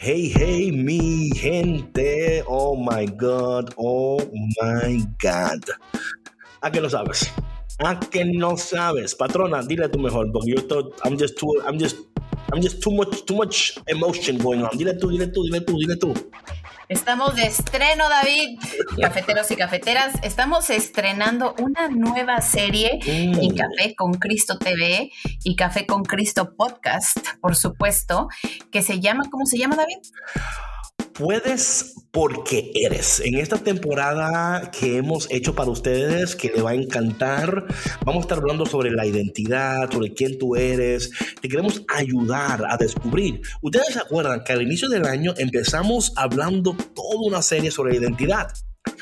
[0.00, 2.42] Hey, hey, mi gente.
[2.48, 3.74] Oh my God.
[3.76, 4.16] Oh
[4.56, 5.60] my God.
[6.62, 7.30] ¿A qué lo sabes?
[7.82, 9.14] ¿A qué no sabes?
[9.14, 11.96] Patrona, dile tú mejor, porque yo estoy, I'm just too, I'm just,
[12.52, 14.76] I'm just too much, too much emotion going on.
[14.76, 16.12] Dile tú, dile tú, dile tú, dile tú.
[16.90, 18.58] Estamos de estreno, David.
[19.00, 23.56] Cafeteros y cafeteras, estamos estrenando una nueva serie en Mm.
[23.56, 25.10] Café con Cristo TV
[25.44, 28.28] y Café con Cristo Podcast, por supuesto,
[28.70, 29.98] que se llama, ¿cómo se llama, David?
[31.12, 33.20] Puedes porque eres.
[33.20, 37.66] En esta temporada que hemos hecho para ustedes, que le va a encantar,
[38.04, 41.10] vamos a estar hablando sobre la identidad, sobre quién tú eres.
[41.40, 43.40] Te queremos ayudar a descubrir.
[43.62, 48.48] Ustedes se acuerdan que al inicio del año empezamos hablando toda una serie sobre identidad.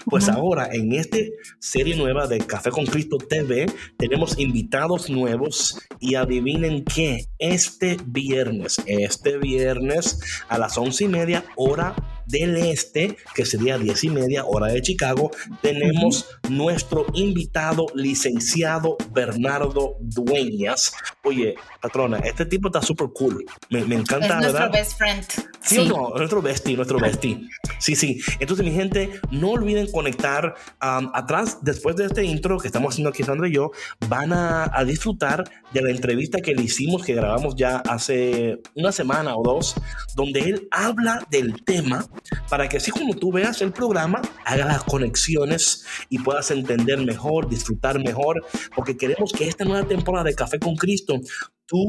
[0.07, 1.19] Pues ahora en esta
[1.59, 3.67] serie nueva de Café con Cristo TV
[3.99, 11.45] tenemos invitados nuevos y adivinen qué, este viernes, este viernes a las once y media
[11.57, 11.95] hora
[12.29, 15.31] del este, que sería diez y media hora de Chicago,
[15.63, 20.93] tenemos nuestro invitado licenciado Bernardo Dueñas.
[21.25, 23.45] Oye, patrona, este tipo está súper cool.
[23.71, 24.73] Me, me encanta, Es nuestro ¿verdad?
[24.73, 25.25] best friend.
[25.61, 26.11] ¿Sí, o no?
[26.17, 27.49] Nuestro bestie, nuestro bestie.
[27.79, 28.21] Sí, sí.
[28.41, 33.11] Entonces, mi gente, no olviden conectar um, atrás, después de este intro que estamos haciendo
[33.11, 33.71] aquí, Sandra y yo,
[34.09, 38.93] van a, a disfrutar de la entrevista que le hicimos, que grabamos ya hace una
[38.93, 39.75] semana o dos,
[40.15, 42.07] donde él habla del tema
[42.49, 47.49] para que así como tú veas el programa, haga las conexiones y puedas entender mejor,
[47.49, 51.21] disfrutar mejor, porque queremos que esta nueva temporada de Café con Cristo,
[51.67, 51.87] tú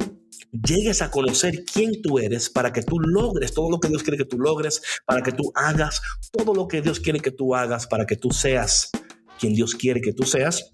[0.52, 4.18] llegues a conocer quién tú eres para que tú logres todo lo que Dios quiere
[4.18, 7.88] que tú logres, para que tú hagas todo lo que Dios quiere que tú hagas,
[7.88, 8.92] para que tú seas
[9.40, 10.74] quien Dios quiere que tú seas.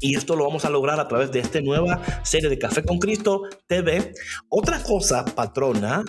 [0.00, 2.98] Y esto lo vamos a lograr a través de esta nueva serie de Café con
[2.98, 4.12] Cristo TV.
[4.48, 6.04] Otra cosa, patrona,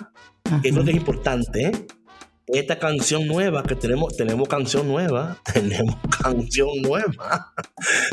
[0.62, 1.88] que creo que es importante,
[2.48, 7.54] esta canción nueva que tenemos, tenemos canción nueva, tenemos canción nueva.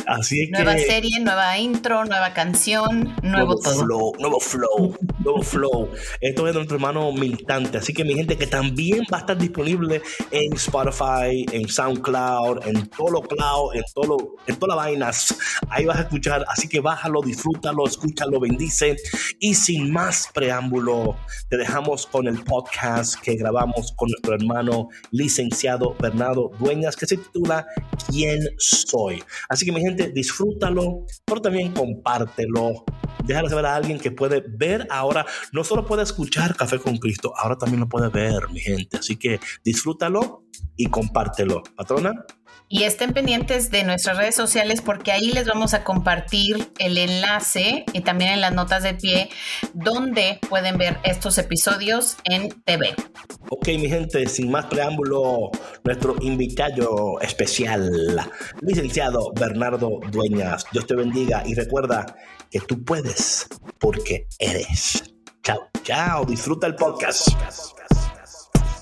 [0.06, 3.74] Así es Nueva que serie, nueva intro, nueva canción, nuevo todo.
[3.84, 5.90] flow, nuevo flow, nuevo flow.
[6.20, 7.78] Esto es de nuestro hermano militante.
[7.78, 12.89] Así que mi gente que también va a estar disponible en Spotify, en SoundCloud, en
[12.89, 15.34] todo lo cloud, en todo lo- en todas las vainas.
[15.68, 16.44] Ahí vas a escuchar.
[16.48, 18.96] Así que bájalo, disfrútalo, escúchalo, bendice.
[19.39, 21.17] Y sin más preámbulo,
[21.48, 27.67] te dejamos con el podcast que grabamos con hermano licenciado Bernardo Dueñas, que se titula
[28.08, 29.23] ¿Quién soy?
[29.48, 32.85] Así que mi gente, disfrútalo, pero también compártelo.
[33.24, 37.33] Déjalo saber a alguien que puede ver ahora, no solo puede escuchar Café con Cristo,
[37.36, 38.98] ahora también lo puede ver, mi gente.
[38.98, 40.45] Así que disfrútalo
[40.77, 41.62] y compártelo.
[41.77, 42.24] Patrona.
[42.69, 47.85] Y estén pendientes de nuestras redes sociales porque ahí les vamos a compartir el enlace
[47.92, 49.29] y también en las notas de pie
[49.75, 52.95] donde pueden ver estos episodios en TV.
[53.51, 55.51] Ok, mi gente, sin más preámbulo,
[55.85, 57.91] nuestro invitado especial,
[58.63, 60.64] licenciado Bernardo Dueñas.
[60.73, 62.17] Dios te bendiga y recuerda
[62.51, 63.47] que tú puedes
[63.79, 65.05] porque eres.
[65.42, 67.29] Chao, chao, disfruta el podcast.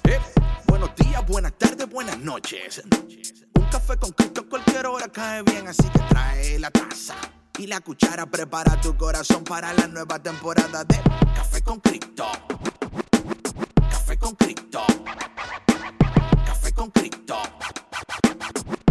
[0.05, 0.19] Eh,
[0.67, 2.83] buenos días, buenas tardes, buenas noches.
[3.73, 7.15] Café con Cristo cualquier hora cae bien, así que trae la taza
[7.59, 8.27] y la cuchara.
[8.27, 11.01] Prepara tu corazón para la nueva temporada de
[11.35, 12.27] Café con Cristo.
[13.91, 14.83] Café con Cristo.
[16.45, 17.37] Café con Cristo.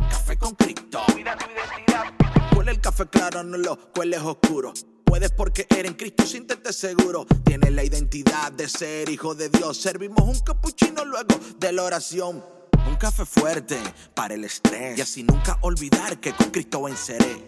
[0.09, 1.03] Café con Cristo.
[1.13, 2.57] Cuida tu identidad.
[2.57, 4.73] Huele el café claro, no lo cueles oscuro.
[5.05, 7.27] Puedes porque eres en Cristo, siéntete seguro.
[7.45, 9.77] Tienes la identidad de ser hijo de Dios.
[9.77, 12.60] Servimos un capuchino luego de la oración.
[12.87, 13.77] Un café fuerte
[14.13, 14.97] para el estrés.
[14.97, 17.47] Y así nunca olvidar que con Cristo venceré.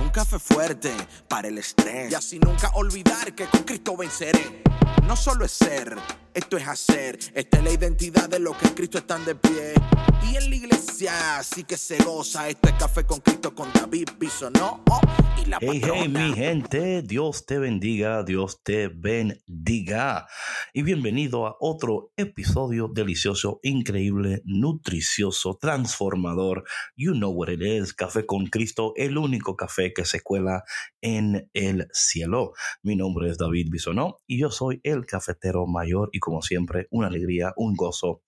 [0.00, 0.92] Un café fuerte
[1.28, 2.10] para el estrés.
[2.10, 4.62] Y así nunca olvidar que con Cristo venceré.
[5.06, 5.96] No solo es ser,
[6.34, 7.18] esto es hacer.
[7.32, 9.74] Esta es la identidad de los que en Cristo están de pie.
[10.30, 12.48] Y en la iglesia sí que se goza.
[12.48, 15.00] Esto es café con Cristo con David Bisonó oh,
[15.40, 20.26] y la Hey, hey, mi gente, Dios te bendiga, Dios te bendiga.
[20.72, 26.64] Y bienvenido a otro episodio delicioso, increíble, nutricioso, transformador.
[26.96, 30.64] You know what it is, Café con Cristo, el único café que se cuela
[31.00, 32.54] en el cielo.
[32.82, 37.08] Mi nombre es David Bisonó y yo soy el cafetero mayor y como siempre, una
[37.08, 38.22] alegría, un gozo,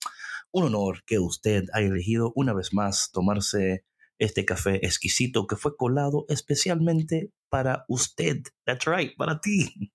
[0.51, 3.85] un honor que usted haya elegido una vez más tomarse
[4.19, 8.43] este café exquisito que fue colado especialmente para usted.
[8.65, 9.91] That's right, para ti.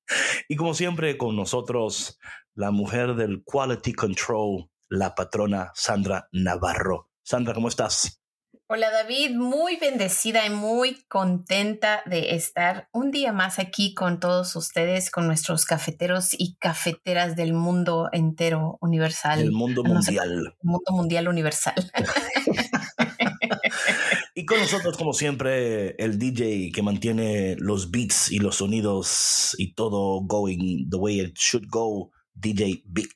[0.49, 2.19] Y como siempre, con nosotros,
[2.55, 7.09] la mujer del Quality Control, la patrona Sandra Navarro.
[7.23, 8.22] Sandra, ¿cómo estás?
[8.69, 14.57] Hola David, muy bendecida y muy contenta de estar un día más aquí con todos
[14.57, 19.41] ustedes, con nuestros cafeteros y cafeteras del mundo entero universal.
[19.41, 20.55] El mundo mundial.
[20.63, 21.75] mundo mundial universal.
[24.35, 29.75] y con nosotros, como siempre, el DJ que mantiene los beats y los sonidos y
[29.75, 33.09] todo going the way it should go, DJ Big.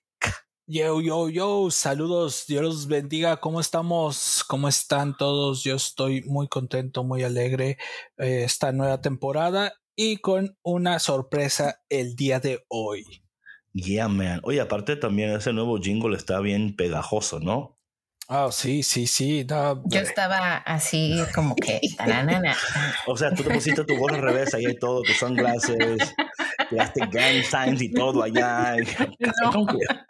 [0.69, 4.43] Yo, yo, yo, saludos, Dios los bendiga, ¿cómo estamos?
[4.49, 5.63] ¿Cómo están todos?
[5.63, 7.79] Yo estoy muy contento, muy alegre
[8.19, 13.05] eh, esta nueva temporada y con una sorpresa el día de hoy.
[13.75, 14.41] Yeah, man.
[14.43, 17.77] Oye, aparte también ese nuevo jingle está bien pegajoso, ¿no?
[18.29, 19.47] Ah, sí, sí, sí.
[19.47, 21.81] Yo estaba así como que.
[23.07, 25.77] o sea, tú te pusiste tu gorra al revés, ahí hay todo, tus sunglasses,
[26.71, 28.77] Plastic gang signs y todo allá.
[29.43, 29.51] No.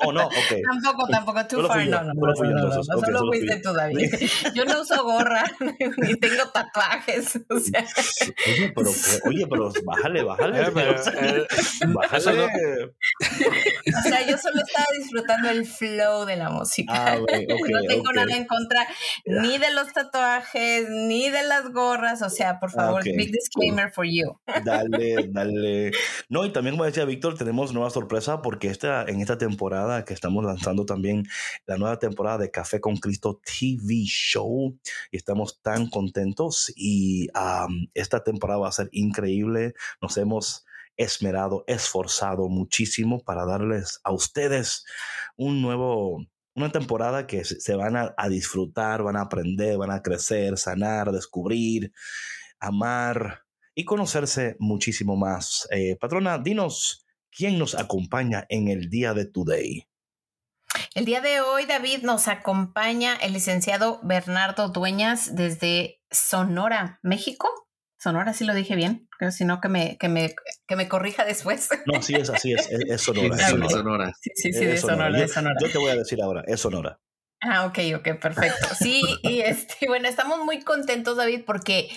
[0.05, 0.27] ¿O no?
[0.27, 0.63] Okay.
[0.63, 1.87] Tampoco, tampoco, too far.
[1.87, 4.11] No, no, no, no, solo fuiste tú, David.
[4.55, 5.45] Yo no uso gorra
[5.99, 7.41] ni tengo tatuajes.
[7.49, 7.85] O sea.
[8.47, 8.91] Oye, pero,
[9.25, 10.71] oye, pero bájale, bájale.
[10.71, 11.41] bájale.
[13.97, 16.93] o sea, yo solo estaba disfrutando el flow de la música.
[16.95, 18.87] Ah, okay, no tengo nada en contra
[19.25, 22.23] ni de los tatuajes, ni de las gorras.
[22.23, 24.39] O sea, por favor, big disclaimer for you.
[24.65, 25.93] Dale, dale.
[26.29, 30.45] No, también, como decía Víctor, tenemos nueva sorpresa porque esta, en esta temporada que estamos
[30.45, 31.25] lanzando también
[31.67, 34.79] la nueva temporada de Café con Cristo TV Show
[35.11, 37.29] y estamos tan contentos y
[37.95, 39.75] esta temporada va a ser increíble.
[40.01, 40.67] Nos hemos
[40.97, 44.85] esmerado, esforzado muchísimo para darles a ustedes
[45.37, 50.59] un nuevo, una temporada que se van a, disfrutar, van a aprender, van a crecer,
[50.59, 51.93] sanar, descubrir,
[52.59, 53.46] amar,
[53.77, 55.69] y conocerse muchísimo más.
[55.71, 59.87] Eh, patrona, dinos quién nos acompaña en el día de Today.
[60.95, 67.49] El día de hoy, David, nos acompaña el licenciado Bernardo Dueñas desde Sonora, México.
[67.99, 70.35] Sonora, sí lo dije bien, pero si no que me, que me,
[70.67, 71.69] que me corrija después.
[71.85, 73.37] No, sí es así, es, es, Sonora.
[73.69, 74.13] Sonora.
[74.21, 75.55] Sí, sí, sí, de Sonora, Sonora.
[75.61, 76.99] Yo te voy a decir ahora, es Sonora.
[77.41, 78.75] Ah, ok, ok, perfecto.
[78.79, 81.89] Sí, y este, bueno, estamos muy contentos, David, porque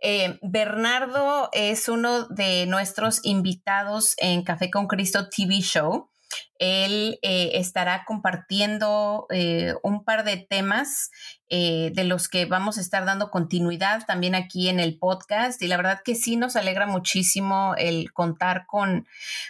[0.00, 6.10] eh, Bernardo es uno de nuestros invitados en Café con Cristo TV Show.
[6.58, 11.10] Él eh, estará compartiendo eh, un par de temas
[11.48, 15.62] eh, de los que vamos a estar dando continuidad también aquí en el podcast.
[15.62, 19.06] Y la verdad que sí nos alegra muchísimo el contar con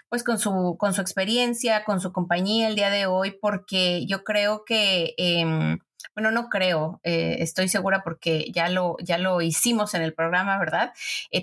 [0.09, 4.25] pues con su con su experiencia con su compañía el día de hoy porque yo
[4.25, 5.79] creo que em,
[6.15, 10.93] bueno, no creo, estoy segura porque ya lo, ya lo hicimos en el programa, ¿verdad?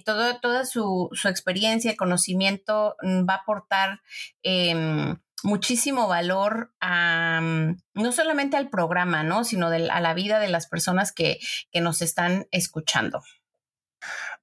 [0.06, 4.02] todo, toda su, su experiencia, conocimiento mm, va a aportar
[4.42, 9.44] em, muchísimo valor a, mm, no solamente al programa, ¿no?
[9.44, 11.40] Sino a la vida de las personas que,
[11.72, 13.22] que nos están escuchando.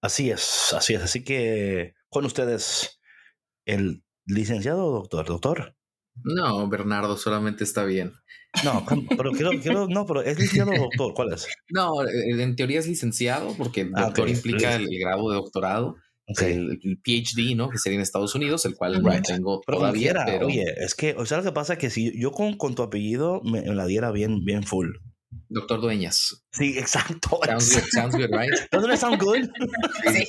[0.00, 1.02] Así es, así es.
[1.02, 3.00] Así que con ustedes,
[3.64, 5.76] el licenciado doctor, doctor.
[6.24, 8.12] No, Bernardo, solamente está bien.
[8.64, 8.84] No,
[9.16, 11.46] pero quiero, quiero, no, pero es licenciado doctor, ¿cuál es?
[11.68, 15.96] No, en teoría es licenciado porque ah, doctor implica el, grado de doctorado.
[16.40, 17.70] El, PhD, ¿no?
[17.70, 20.14] Que sería en Estados Unidos, el cual no tengo todavía.
[20.26, 20.46] pero...
[20.46, 22.82] Oye, es que, o sea, lo que pasa es que si yo con, con tu
[22.82, 24.90] apellido me, la diera bien, bien full.
[25.48, 26.44] Doctor Dueñas.
[26.52, 27.38] Sí, exacto.
[27.44, 28.50] Sounds good, sounds good right?
[28.72, 29.48] Doesn't it sound good?
[30.12, 30.26] sí.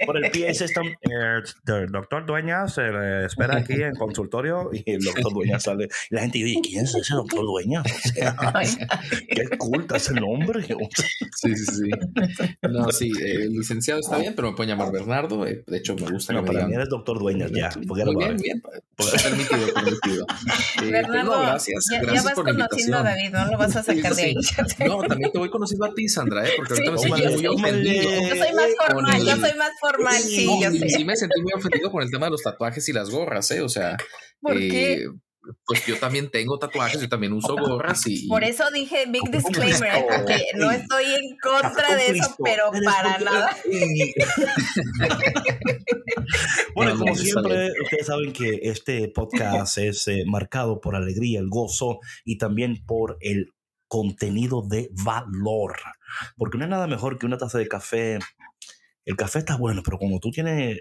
[0.06, 4.82] Por el PA system, eh, el doctor Dueñas se le espera aquí en consultorio y
[4.90, 5.88] el doctor Dueñas sale.
[6.10, 7.84] Y la gente dice, ¿quién es ese doctor Dueñas?
[7.86, 8.36] O sea,
[9.28, 10.62] qué culta ese nombre.
[10.62, 11.90] sí, sí, sí.
[12.62, 15.46] No, sí, el licenciado está bien, pero me pueden llamar Bernardo.
[15.46, 17.70] Eh, de hecho, me gusta no, que para mí eres doctor Dueñas, ya.
[17.86, 18.62] Muy bien, bien.
[18.96, 20.26] Permitido, permitido.
[20.82, 21.86] Eh, Bernardo, no, gracias.
[21.90, 24.34] Ya, gracias ya vas por conociendo a David, no lo vas a sacar de ahí.
[24.86, 26.52] No, también te voy conociendo a ti, Sandra, ¿eh?
[26.56, 28.02] porque ahorita me siento muy ofendido.
[28.02, 30.88] Yo soy más formal, yo soy más formal, sí, yo sé.
[30.88, 33.60] Sí, me sentí muy ofendido con el tema de los tatuajes y las gorras, ¿eh?
[33.60, 33.96] O sea,
[34.40, 35.02] ¿Por qué?
[35.02, 35.08] Eh,
[35.66, 38.28] pues yo también tengo tatuajes, yo también uso gorras y...
[38.28, 43.56] Por eso dije big disclaimer, porque no estoy en contra de eso, pero para nada.
[46.74, 52.00] bueno, como siempre, ustedes saben que este podcast es eh, marcado por alegría, el gozo
[52.24, 53.53] y también por el
[53.94, 55.76] contenido de valor.
[56.36, 58.18] Porque no hay nada mejor que una taza de café.
[59.04, 60.80] El café está bueno, pero como tú tienes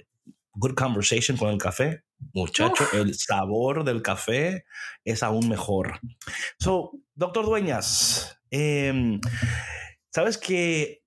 [0.53, 2.03] good conversation con el café,
[2.33, 4.65] muchacho, el sabor del café
[5.05, 5.99] es aún mejor.
[6.57, 9.21] So, doctor Dueñas, em,
[10.11, 11.03] sabes que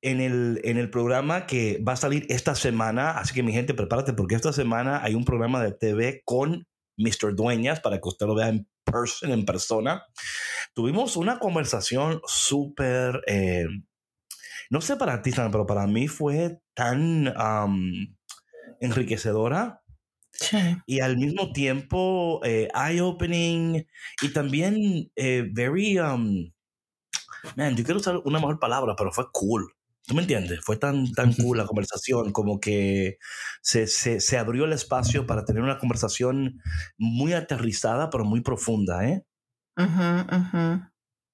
[0.00, 3.74] en el, en el programa que va a salir esta semana, así que mi gente,
[3.74, 6.66] prepárate porque esta semana hay un programa de TV con
[6.96, 7.34] Mr.
[7.34, 10.04] Dueñas para que usted lo vea en person, en persona.
[10.74, 13.66] tuvimos una conversación súper, eh,
[14.70, 17.32] no sé para ti, pero para mí fue tan
[18.80, 19.80] enriquecedora.
[20.86, 23.86] Y al mismo tiempo, eh, eye-opening
[24.20, 26.50] y también eh, very, um,
[27.56, 29.73] man, yo quiero usar una mejor palabra, pero fue cool.
[30.06, 30.60] ¿Tú me entiendes?
[30.62, 33.18] Fue tan, tan cool la conversación, como que
[33.62, 36.60] se, se, se, abrió el espacio para tener una conversación
[36.98, 39.24] muy aterrizada, pero muy profunda, ¿eh?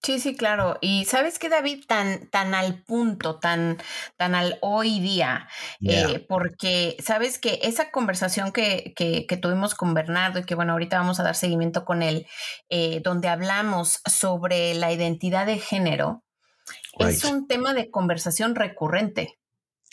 [0.03, 0.79] Sí, sí, claro.
[0.81, 3.77] Y sabes que David, tan, tan al punto, tan,
[4.17, 5.47] tan al hoy día,
[5.87, 10.99] eh, porque sabes que esa conversación que, que, tuvimos con Bernardo y que bueno, ahorita
[10.99, 12.27] vamos a dar seguimiento con él,
[12.71, 16.25] eh, donde hablamos sobre la identidad de género,
[16.99, 19.39] es un tema de conversación recurrente.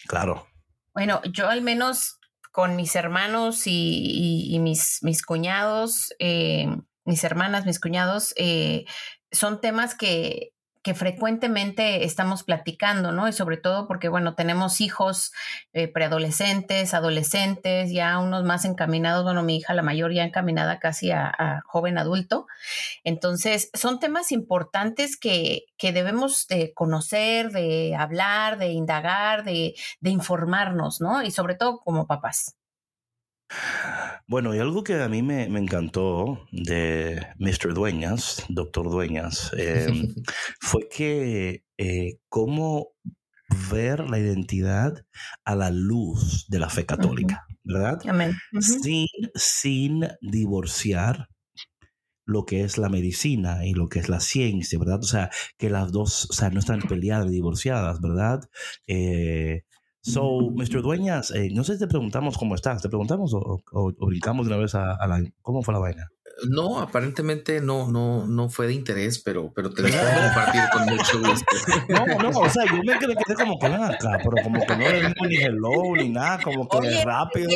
[0.08, 0.48] Claro.
[0.94, 2.20] Bueno, yo al menos
[2.52, 6.68] con mis hermanos y, mis, mis cuñados, eh,
[7.06, 8.34] mis hermanas, mis cuñados,
[9.32, 10.54] son temas que,
[10.88, 13.28] que frecuentemente estamos platicando, ¿no?
[13.28, 15.34] Y sobre todo porque, bueno, tenemos hijos
[15.74, 21.12] eh, preadolescentes, adolescentes, ya unos más encaminados, bueno, mi hija la mayor ya encaminada casi
[21.12, 22.48] a, joven adulto.
[23.04, 30.10] Entonces, son temas importantes que, que, debemos de conocer, de hablar, de indagar, de, de
[30.10, 31.22] informarnos, ¿no?
[31.22, 32.57] Y sobre todo como papás.
[34.28, 37.74] Bueno, y algo que a mí me, encantó de Mr.
[37.74, 40.14] Dueñas, Doctor Dueñas, em,
[40.60, 42.90] fue que eh, cómo
[43.72, 45.06] ver la identidad
[45.46, 48.00] a la luz de la fe católica, ¿verdad?
[48.60, 51.30] sin, sin divorciar
[52.26, 55.00] lo que es la medicina y lo que es la ciencia, ¿verdad?
[55.00, 58.42] O sea, que las dos, o sea, no están peleadas, divorciadas, ¿verdad?
[58.86, 59.64] Eh,
[60.08, 60.82] So, Mr.
[60.82, 63.62] Dueñas, eh, no sé si te preguntamos cómo estás, ¿te preguntamos o,
[64.08, 65.22] brincamos de una vez a, a, la...
[65.42, 66.08] ¿Cómo fue la vaina?
[66.50, 70.86] No, aparentemente no, no, no fue de interés, pero, pero te lo puedo compartir con
[70.86, 71.46] mucho gusto.
[71.90, 75.28] No, no, o sea, yo me quedé como que acá, pero como que no le
[75.28, 77.50] ni hello ni nada, como que rápido.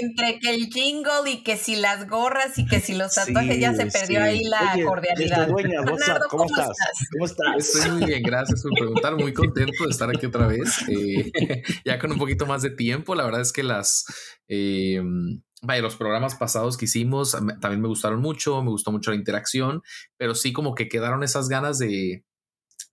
[0.00, 3.74] entre que el jingle y que si las gorras y que si los tatuajes ya
[3.74, 5.46] se perdió ahí la cordialidad.
[5.46, 6.76] Dueña, ¿cómo, estás?
[7.12, 7.76] ¿Cómo estás?
[7.76, 11.30] Estoy muy bien, gracias por preguntar, muy contento de estar aquí otra vez, eh,
[11.84, 14.04] ya con un poquito más de tiempo, la verdad es que las...
[14.48, 15.02] Eh,
[15.64, 19.82] vaya, los programas pasados que hicimos también me gustaron mucho, me gustó mucho la interacción,
[20.16, 22.24] pero sí como que quedaron esas ganas de,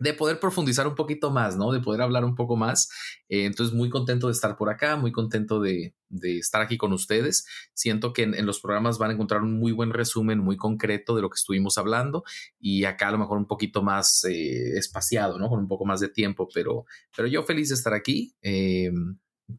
[0.01, 1.71] de poder profundizar un poquito más, ¿no?
[1.71, 2.89] De poder hablar un poco más.
[3.29, 6.91] Eh, entonces, muy contento de estar por acá, muy contento de, de estar aquí con
[6.91, 7.45] ustedes.
[7.73, 11.21] Siento que en, los programas van a encontrar un muy buen resumen, muy concreto de
[11.21, 12.23] lo que estuvimos hablando
[12.59, 15.49] y acá a lo mejor un poquito más eh, espaciado, ¿no?
[15.49, 16.85] Con un poco más de tiempo, pero,
[17.15, 18.33] pero yo feliz de estar aquí.
[18.41, 18.91] Eh,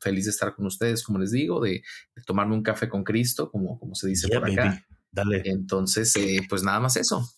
[0.00, 1.82] feliz de estar con ustedes, como les digo, de,
[2.26, 4.84] tomarme un café con Cristo, como, como se dice por acá.
[5.10, 5.42] Dale.
[5.44, 7.28] Entonces, eh, pues nada más eso.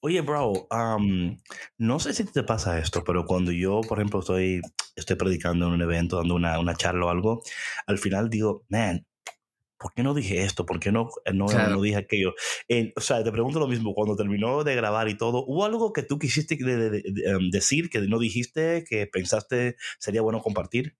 [0.00, 0.68] Oye, bro,
[1.78, 4.60] no sé si te pasa esto, pero cuando yo, por ejemplo, estoy,
[4.94, 7.42] estoy predicando en un evento, dando una, una charla o algo,
[7.86, 9.06] al final digo, man,
[9.78, 10.66] ¿por qué no dije esto?
[10.66, 12.34] ¿Por qué no, no, no dije aquello?
[12.96, 16.02] o sea, te pregunto lo mismo, cuando terminó de grabar y todo, ¿hubo algo que
[16.02, 20.96] tú quisiste em, decir, que no dijiste, que pensaste sería bueno compartir?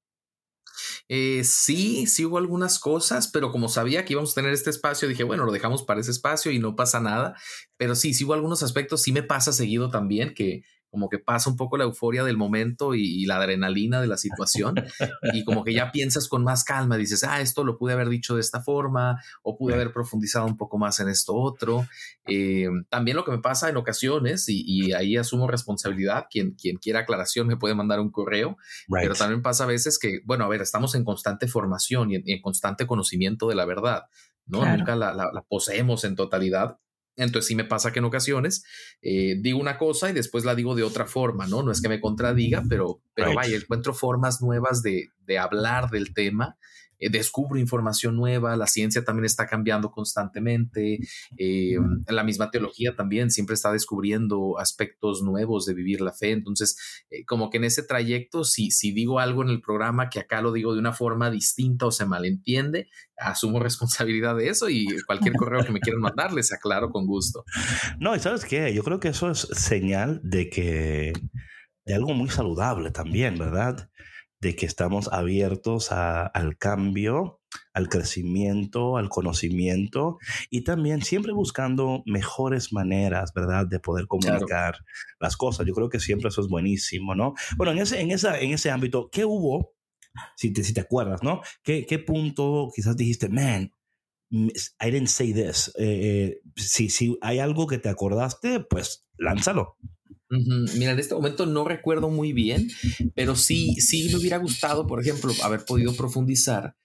[1.09, 5.09] Eh, sí, sí hubo algunas cosas, pero como sabía que íbamos a tener este espacio,
[5.09, 7.35] dije, bueno, lo dejamos para ese espacio y no pasa nada.
[7.77, 11.51] Pero sí, sí hubo algunos aspectos, sí me pasa seguido también que como que pasa
[11.51, 14.77] un poco la euforia del momento y, la adrenalina de la situación
[15.35, 18.35] y como que ya piensas con más calma, dices, ah, esto lo pude haber dicho
[18.35, 21.87] de esta forma o pude haber profundizado un poco más en esto otro.
[22.27, 27.01] Eh, también lo que me pasa en ocasiones, y, ahí asumo responsabilidad, quien, quien quiera
[27.01, 28.57] aclaración me puede mandar un correo,
[28.89, 32.41] pero también pasa a veces que, bueno, a ver, estamos en constante formación y en,
[32.41, 34.05] constante conocimiento de la verdad.
[34.47, 34.65] ¿no?
[34.65, 36.79] Nunca la, poseemos en totalidad,
[37.17, 38.65] entonces sí me pasa que en ocasiones
[39.03, 41.63] eh, digo una cosa y después la digo de otra forma, ¿no?
[41.63, 46.13] No es que me contradiga, pero, pero vaya, encuentro formas nuevas de, de hablar del
[46.13, 46.57] tema
[46.99, 50.99] eh, descubro información nueva, la ciencia también está cambiando constantemente,
[51.37, 51.77] eh,
[52.09, 57.25] la misma teología también siempre está descubriendo aspectos nuevos de vivir la fe, entonces eh,
[57.25, 60.53] como que en ese trayecto, si, si digo algo en el programa que acá lo
[60.53, 65.65] digo de una forma distinta o se malentiende, asumo responsabilidad de eso y cualquier correo
[65.65, 67.45] que me quieran mandar les aclaro con gusto.
[67.99, 71.13] No, y sabes qué, yo creo que eso es señal de que
[71.85, 73.89] de algo muy saludable también, ¿verdad?
[74.41, 77.41] De que estamos abiertos al cambio,
[77.73, 80.19] al crecimiento, al conocimiento
[80.51, 84.79] y también siempre buscando mejores maneras, ¿verdad?, de poder comunicar
[85.21, 85.67] las cosas.
[85.67, 87.35] Yo creo que siempre eso es buenísimo, ¿no?
[87.57, 89.75] Bueno, en ese, en esa, en ese ámbito, ¿qué hubo?
[90.37, 91.41] Si te, si te acuerdas, ¿no?
[91.63, 93.71] ¿Qué, ¿Qué punto quizás dijiste, man,
[94.31, 95.73] I didn't say this.
[95.79, 99.77] Eh, si, si hay algo que te acordaste, pues lánzalo.
[100.29, 102.69] Mira, en este momento no recuerdo muy bien,
[103.15, 106.77] pero sí, sí me hubiera gustado, por ejemplo, haber podido profundizar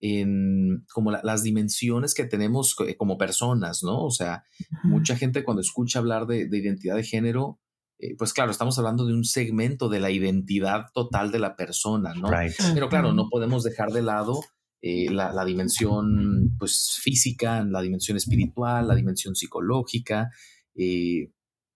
[0.00, 4.02] en como las dimensiones que tenemos eh, como personas, ¿no?
[4.04, 4.44] O sea,
[4.82, 7.60] mucha gente cuando escucha hablar de, identidad de género,
[7.98, 12.14] eh, pues claro, estamos hablando de un segmento de la identidad total de la persona,
[12.14, 12.30] ¿no?
[12.74, 14.40] Pero claro, no podemos dejar de lado
[14.80, 20.30] eh, la, dimensión pues, física, la dimensión espiritual, la dimensión psicológica,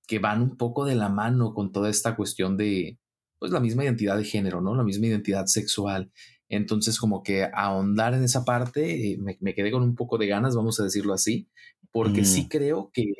[0.07, 2.99] que van un poco de la mano con toda esta cuestión de
[3.39, 4.75] pues la misma identidad de género, ¿no?
[4.75, 6.11] La misma identidad sexual.
[6.49, 10.55] Entonces, como que ahondar en esa parte, eh, me, quedé con un poco de ganas,
[10.55, 11.49] vamos a decirlo así,
[11.91, 12.49] porque sí mm.
[12.49, 13.13] creo que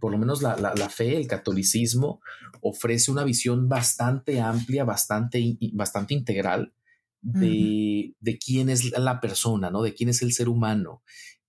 [0.00, 2.20] por lo menos la, fe, el catolicismo,
[2.60, 6.72] ofrece una visión bastante amplia, bastante, bastante integral
[7.20, 8.14] de,
[8.44, 9.82] quién es la persona, ¿no?
[9.82, 11.02] De quién es el ser humano.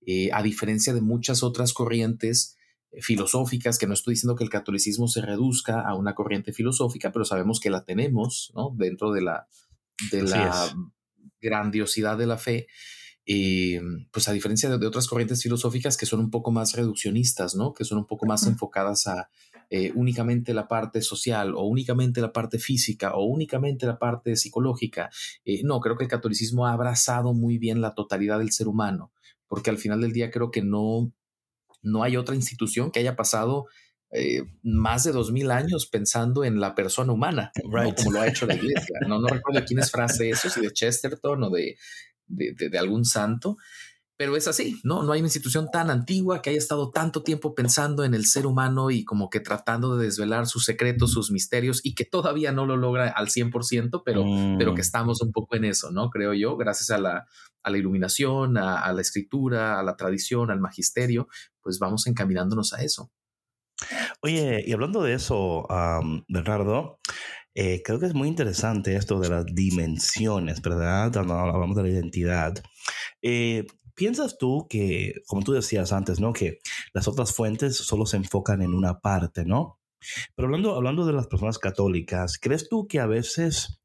[0.06, 2.56] Eh, a diferencia de muchas otras corrientes
[3.00, 7.24] filosóficas, que no estoy diciendo que el catolicismo se reduzca a una corriente filosófica, pero
[7.24, 8.72] sabemos que la tenemos, ¿no?
[8.76, 9.46] Dentro de la,
[10.10, 10.74] de la
[11.40, 12.66] grandiosidad de la fe,
[13.26, 13.80] eh,
[14.10, 17.72] pues a diferencia de, otras corrientes filosóficas que son un poco más reduccionistas, ¿no?
[17.74, 19.30] Que son un poco más enfocadas a
[19.68, 25.10] eh, únicamente la parte social o únicamente la parte física o únicamente la parte psicológica.
[25.44, 29.12] Eh, no, creo que el catolicismo ha abrazado muy bien la totalidad del ser humano,
[29.46, 31.12] porque al final del día creo que no,
[31.82, 33.66] no hay otra institución que haya pasado
[34.12, 37.52] eh, más de dos mil años pensando en la persona humana,
[37.96, 38.98] como lo ha hecho la iglesia.
[39.06, 41.76] No, no recuerdo quién es frase eso, si de Chesterton o de,
[42.26, 43.56] de, algún santo,
[44.20, 45.02] pero es así, ¿no?
[45.02, 48.44] No hay una institución tan antigua que haya estado tanto tiempo pensando en el ser
[48.44, 52.66] humano y como que tratando de desvelar sus secretos, sus misterios y que todavía no
[52.66, 54.22] lo logra al 100%, pero,
[54.58, 54.84] pero que mm.
[54.84, 56.10] estamos un poco en eso, ¿no?
[56.10, 57.28] Creo yo, gracias a la,
[57.62, 61.26] a la iluminación, a, a la escritura, a la tradición, al magisterio,
[61.62, 63.10] pues vamos encaminándonos a eso.
[64.20, 65.66] Oye, y hablando de eso,
[66.28, 66.98] Bernardo,
[67.54, 71.10] eh, creo que es muy interesante esto de las dimensiones, ¿verdad?
[71.12, 72.54] Cuando hablamos de la identidad.
[73.22, 76.32] Eh, ¿Piensas tú que, como tú decías antes, ¿no?
[76.32, 76.60] Que
[76.92, 79.78] las otras fuentes solo se enfocan en una parte, ¿no?
[80.34, 83.80] Pero hablando, hablando de las personas católicas, ¿crees tú que a veces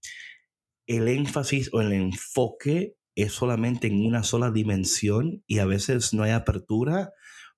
[0.87, 6.23] el énfasis o el enfoque es solamente en una sola dimensión y a veces no
[6.23, 7.11] hay apertura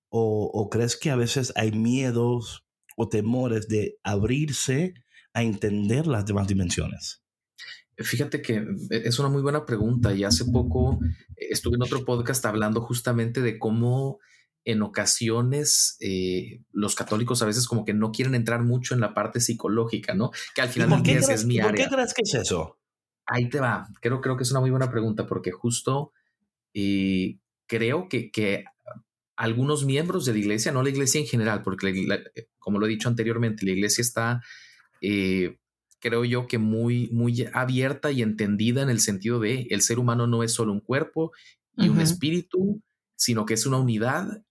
[0.09, 4.93] o, crees que a veces hay miedos o temores de abrirse
[5.33, 7.23] a entender las demás dimensiones?
[7.97, 10.99] Fíjate que eh, es una muy buena pregunta y hace poco
[11.35, 14.19] eh, estuve en otro podcast hablando justamente de cómo
[14.65, 19.13] en ocasiones eh, los católicos a veces como que no quieren entrar mucho en la
[19.13, 20.31] parte psicológica, ¿no?
[20.53, 21.71] Que al final del es mi área.
[21.71, 22.77] ¿Por qué crees que es eso?
[23.25, 23.87] Ahí te va.
[24.01, 26.11] Creo, creo que es una muy buena pregunta porque justo
[26.73, 28.65] creo que, que
[29.37, 32.05] algunos miembros de la iglesia, no la iglesia en general, porque
[32.59, 34.41] como lo he dicho anteriormente, la iglesia está,
[35.01, 35.57] eh,
[35.99, 40.27] creo yo que muy, muy abierta y entendida en el sentido de el ser humano
[40.27, 41.31] no es solo un cuerpo
[41.75, 42.81] y un espíritu,
[43.15, 44.41] sino que es una unidad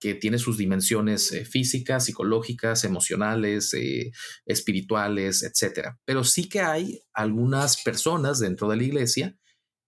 [0.00, 4.10] que tiene sus dimensiones eh, físicas, psicológicas, emocionales, eh,
[4.44, 5.90] espirituales, etc.
[6.04, 9.38] Pero sí que hay algunas personas dentro de la iglesia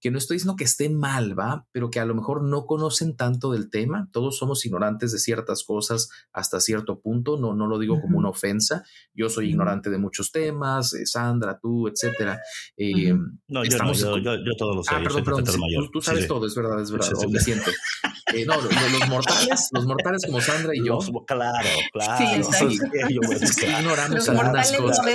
[0.04, 1.66] que no estoy diciendo que esté mal, ¿va?
[1.72, 4.10] Pero que a lo mejor no conocen tanto del tema.
[4.12, 7.38] Todos somos ignorantes de ciertas cosas hasta cierto punto.
[7.38, 8.84] No, no lo digo como una ofensa.
[9.14, 12.38] Yo soy ignorante de muchos temas, eh, Sandra, tú, etcétera.
[12.76, 13.14] Eh,
[13.48, 14.94] no, yo, no, yo, yo, todo lo sé.
[14.94, 15.44] Ah, perdón, perdón.
[15.90, 17.08] tú, sabes todo, es verdad, es verdad.
[17.18, 17.70] Sí, me siento.
[18.35, 20.99] Eh, no, los, mortales, los mortales como Sandra y yo.
[21.27, 22.44] claro, claro.
[22.53, 22.79] Sí,
[23.49, 25.07] sí, ignoramos algunas cosas.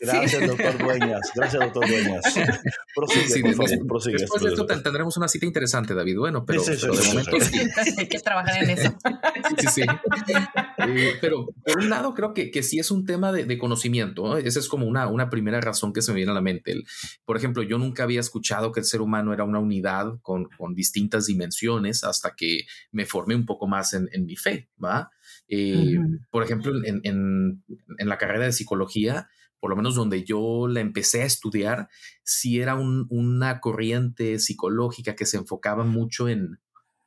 [0.00, 1.30] Gracias, doctor Dueñas.
[1.34, 2.24] Gracias, doctor Dueñas.
[2.94, 4.16] Prosigue, por favor, prosigue.
[4.18, 6.16] Después de esto tendremos una cita interesante, David.
[6.18, 7.36] Bueno, pero, de momento
[7.98, 8.94] Hay que trabajar en eso.
[9.58, 9.82] Sí, sí.
[9.82, 14.36] Eh, pero por un lado, creo que, que sí es un tema de, conocimiento.
[14.36, 16.74] Esa es como una, una primera razón que se me viene a la mente.
[17.24, 20.74] por ejemplo, yo nunca había escuchado que el ser humano era una unidad con, con
[20.74, 22.53] distintas dimensiones hasta que
[22.92, 25.10] me formé un poco más en, en mi fe, ¿va?
[25.48, 25.98] Eh,
[26.30, 27.64] por ejemplo, en, en,
[27.98, 29.28] en la carrera de psicología,
[29.60, 31.88] por lo menos donde yo la empecé a estudiar,
[32.22, 36.58] sí era una corriente psicológica que se enfocaba mucho en,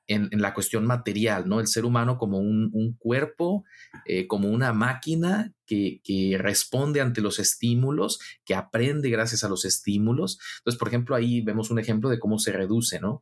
[0.08, 1.60] en, la cuestión material, ¿no?
[1.60, 3.66] El ser humano como un, cuerpo,
[4.06, 6.02] eh, como una máquina que,
[6.40, 10.40] responde ante los estímulos, que aprende gracias a los estímulos.
[10.60, 13.22] Entonces, por ejemplo, ahí vemos un ejemplo de cómo se reduce, ¿no?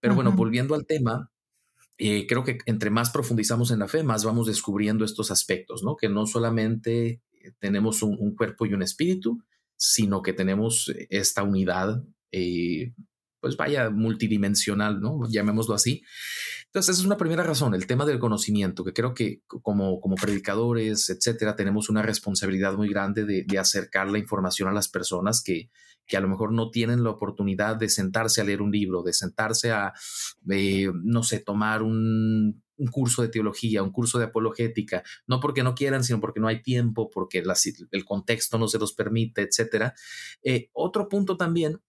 [0.00, 1.30] Pero bueno, volviendo al tema,
[2.04, 5.96] eh, creo que entre más profundizamos en la fe, más vamos descubriendo estos aspectos, ¿no?
[5.96, 7.22] Que no solamente
[7.60, 9.40] tenemos un, cuerpo y un espíritu,
[9.76, 12.92] sino que tenemos esta unidad, eh,
[13.38, 15.20] pues vaya, multidimensional, ¿no?
[15.30, 16.02] Llamémoslo así.
[16.72, 20.16] Entonces, esa es una primera razón, el tema del conocimiento, que creo que como, como
[20.16, 25.68] predicadores, etcétera, tenemos una responsabilidad muy grande de, acercar la información a las personas que,
[26.06, 29.12] que a lo mejor no tienen la oportunidad de sentarse a leer un libro, de
[29.12, 29.92] sentarse a,
[30.48, 35.62] eh, no sé, tomar un, un, curso de teología, un curso de apologética, no porque
[35.62, 37.44] no quieran, sino porque no hay tiempo, porque
[37.90, 39.92] el contexto no se los permite, etcétera.
[40.42, 41.82] Eh, otro punto también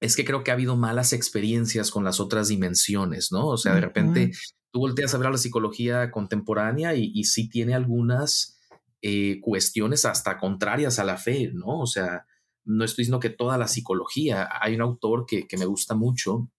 [0.00, 3.46] es que creo que ha habido malas experiencias con las otras dimensiones, ¿no?
[3.46, 4.32] O sea, de repente
[4.72, 8.58] tú volteas a ver a la psicología contemporánea y, y sí tiene algunas
[9.02, 11.80] eh, cuestiones hasta contrarias a la fe, ¿no?
[11.80, 12.26] O sea,
[12.64, 16.50] no estoy diciendo que toda la psicología, hay un autor que, que me gusta mucho,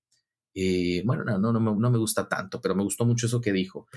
[0.54, 3.42] eh, bueno, no, no, no, me, no me gusta tanto, pero me gustó mucho eso
[3.42, 3.88] que dijo,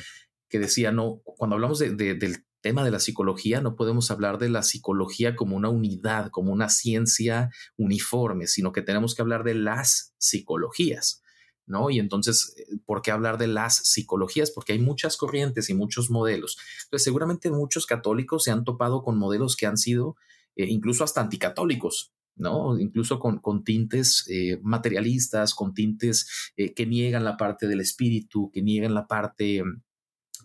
[0.49, 4.39] que decía, no, cuando hablamos de, de, del tema de la psicología, no podemos hablar
[4.39, 9.45] de la psicología como una unidad, como una ciencia uniforme, sino que tenemos que hablar
[9.45, 11.21] de las psicologías.
[11.67, 11.89] ¿No?
[11.89, 14.51] Y entonces, ¿por qué hablar de las psicologías?
[14.51, 16.59] Porque hay muchas corrientes y muchos modelos.
[16.85, 20.17] Entonces, seguramente muchos católicos se han topado con modelos que han sido
[20.57, 22.79] eh, incluso hasta anticatólicos, ¿no?
[22.79, 28.51] Incluso con, con tintes eh, materialistas, con tintes eh, que niegan la parte del espíritu,
[28.53, 29.63] que niegan la parte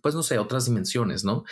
[0.01, 1.43] pues no sé, otras dimensiones, ¿no?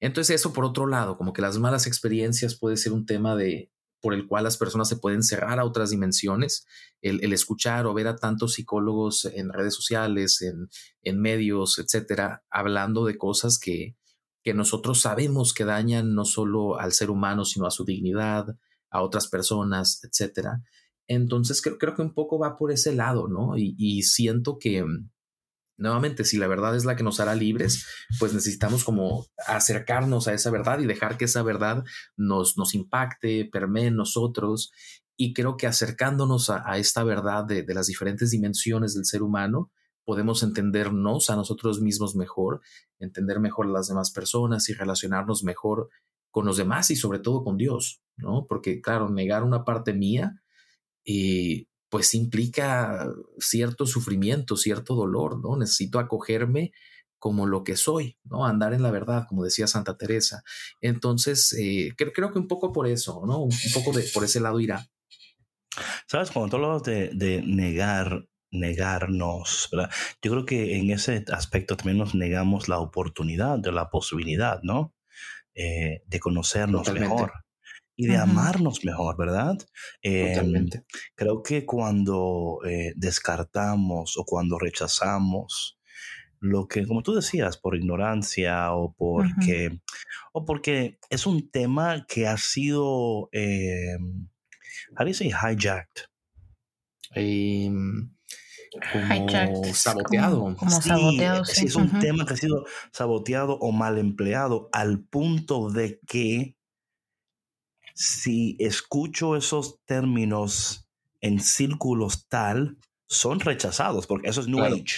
[0.00, 3.70] Entonces eso por otro lado, como que las malas experiencias puede ser un tema de
[4.00, 6.66] por el cual las personas se pueden cerrar a otras dimensiones,
[7.02, 10.68] el, escuchar o ver a tantos psicólogos en redes sociales, en,
[11.02, 13.96] en medios, etcétera, hablando de cosas que,
[14.42, 18.56] que nosotros sabemos que dañan no solo al ser humano, sino a su dignidad,
[18.90, 20.62] a otras personas, etcétera.
[21.06, 23.56] Entonces creo, creo que un poco va por ese lado, ¿no?
[23.56, 24.84] Y siento que,
[25.80, 27.86] nuevamente, si la verdad es la que nos hará libres,
[28.18, 31.84] pues necesitamos como acercarnos a esa verdad y dejar que esa verdad
[32.16, 34.72] nos, nos impacte, permee en nosotros.
[35.16, 39.22] Y creo que acercándonos a, a esta verdad de, de, las diferentes dimensiones del ser
[39.22, 39.72] humano,
[40.04, 42.60] podemos entendernos a nosotros mismos mejor,
[42.98, 45.88] entender mejor a las demás personas y relacionarnos mejor
[46.30, 48.46] con los demás y sobre todo con Dios, ¿no?
[48.48, 50.42] Porque, claro, negar una parte mía,
[51.04, 55.56] eh, pues implica cierto sufrimiento, cierto dolor, ¿no?
[55.56, 56.72] Necesito acogerme
[57.18, 58.46] como lo que soy, ¿no?
[58.46, 60.42] Andar en la verdad, como decía Santa Teresa.
[60.80, 63.42] Entonces, eh, creo, creo, que un poco por eso, ¿no?
[63.42, 64.88] Un, poco de, por ese lado irá.
[66.06, 69.90] Sabes, cuando tú de, de negar, negarnos, ¿verdad?
[70.22, 74.94] Yo creo que en ese aspecto también nos negamos la oportunidad, de la posibilidad, ¿no?
[75.54, 77.14] Eh, de conocernos Totalmente.
[77.14, 77.32] mejor
[78.00, 78.22] y de uh -huh.
[78.22, 79.58] amarnos mejor, ¿verdad?
[80.02, 80.40] Eh,
[81.14, 85.78] creo que cuando eh, descartamos o cuando rechazamos
[86.38, 89.80] lo que, como tú decías, por ignorancia o porque, uh -huh.
[90.32, 93.98] o porque es un tema que ha sido, eh,
[94.96, 96.08] how do you say hijacked?
[97.14, 98.14] Um,
[98.92, 99.74] como hijacked.
[99.74, 100.40] saboteado.
[100.40, 101.66] Como, como sí, saboteado, sí.
[101.66, 102.00] Es un uh -huh.
[102.00, 106.56] tema que ha sido saboteado o mal empleado al punto de que
[108.00, 110.88] si escucho esos términos
[111.20, 114.74] en círculos tal, son rechazados, porque eso es New claro.
[114.76, 114.94] Age.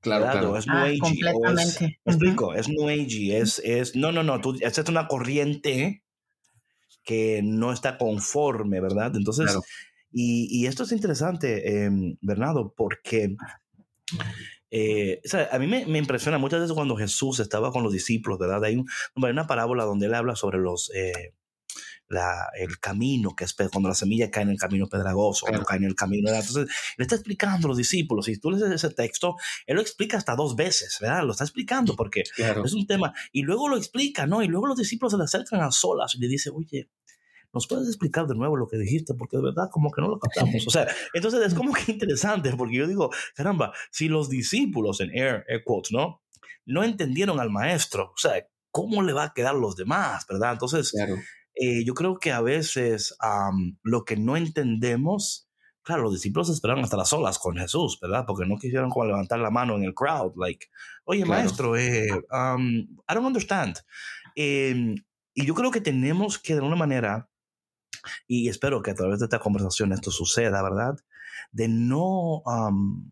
[0.00, 0.56] Claro, claro.
[0.56, 0.98] Es New ah, Age.
[1.00, 1.84] Completamente.
[1.84, 2.54] Es, ¿Me explico?
[2.54, 3.38] Es New Age.
[3.38, 4.40] Es, es, no, no, no.
[4.40, 6.02] Tú, esta es una corriente
[7.04, 9.14] que no está conforme, ¿verdad?
[9.14, 9.62] Entonces, claro.
[10.10, 11.90] y, y, esto es interesante, eh,
[12.22, 13.36] Bernardo, porque
[14.70, 17.92] eh, o sea, a mí me, me, impresiona muchas veces cuando Jesús estaba con los
[17.92, 18.64] discípulos, ¿verdad?
[18.64, 18.88] Hay, un,
[19.22, 21.34] hay una parábola donde él habla sobre los, eh,
[22.08, 25.64] la, el camino, que es cuando la semilla cae en el camino pedregoso, claro.
[25.64, 26.24] cae en el camino.
[26.24, 26.44] ¿verdad?
[26.46, 29.82] Entonces, le está explicando a los discípulos, y si tú lees ese texto, él lo
[29.82, 31.24] explica hasta dos veces, ¿verdad?
[31.24, 32.64] Lo está explicando porque claro.
[32.64, 34.42] es un tema, y luego lo explica, ¿no?
[34.42, 36.88] Y luego los discípulos se le acercan a solas y le dicen, oye,
[37.52, 39.14] ¿nos puedes explicar de nuevo lo que dijiste?
[39.14, 40.66] Porque de verdad como que no lo captamos.
[40.66, 45.10] O sea, entonces es como que interesante, porque yo digo, caramba, si los discípulos en
[45.10, 46.22] air, air quotes, ¿no?
[46.66, 50.52] No entendieron al maestro, o sea, ¿cómo le va a quedar a los demás, verdad?
[50.52, 51.16] Entonces, claro.
[51.60, 55.48] Eh, yo creo que a veces um, lo que no entendemos,
[55.82, 58.24] claro, los discípulos esperaron hasta las olas con Jesús, ¿verdad?
[58.26, 60.66] Porque no quisieron como levantar la mano en el crowd, like,
[61.04, 61.42] oye, claro.
[61.42, 63.76] maestro, eh, um, I don't understand.
[64.36, 64.94] Eh,
[65.34, 67.28] y yo creo que tenemos que de alguna manera
[68.26, 70.96] y espero que a través de esta conversación esto suceda, ¿verdad?
[71.52, 73.10] De no, um,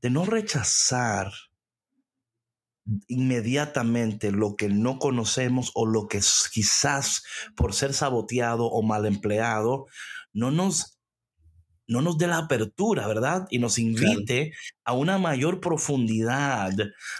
[0.00, 1.32] de no rechazar
[3.08, 6.20] inmediatamente lo que no conocemos o lo que
[6.52, 7.22] quizás
[7.56, 9.86] por ser saboteado o mal empleado
[10.32, 10.94] no nos
[11.86, 13.46] no nos dé la apertura, ¿verdad?
[13.50, 14.56] Y nos invite claro.
[14.84, 16.72] a una mayor profundidad,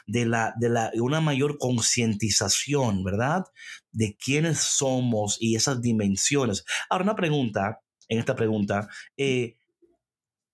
[0.07, 3.45] de, la, de la, una mayor concientización, ¿verdad?
[3.93, 6.65] De quiénes somos y esas dimensiones.
[6.89, 9.59] Ahora, una pregunta, en esta pregunta, eh,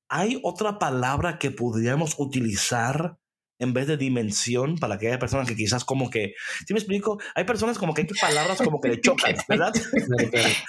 [0.08, 3.19] ¿hay otra palabra que podríamos utilizar
[3.60, 6.34] en vez de dimensión para que haya personas que quizás como que,
[6.66, 7.20] si me explico?
[7.34, 9.72] Hay personas como que hay palabras como que le chocan, ¿verdad?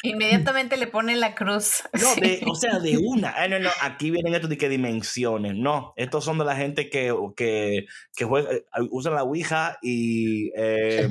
[0.03, 1.83] Inmediatamente le ponen la cruz.
[1.93, 3.47] No, de, o sea, de una.
[3.47, 5.55] no, no, aquí vienen estos de qué dimensiones.
[5.55, 10.51] No, estos son de la gente que, que, que juega, eh, usan la Ouija y,
[10.57, 11.07] eh,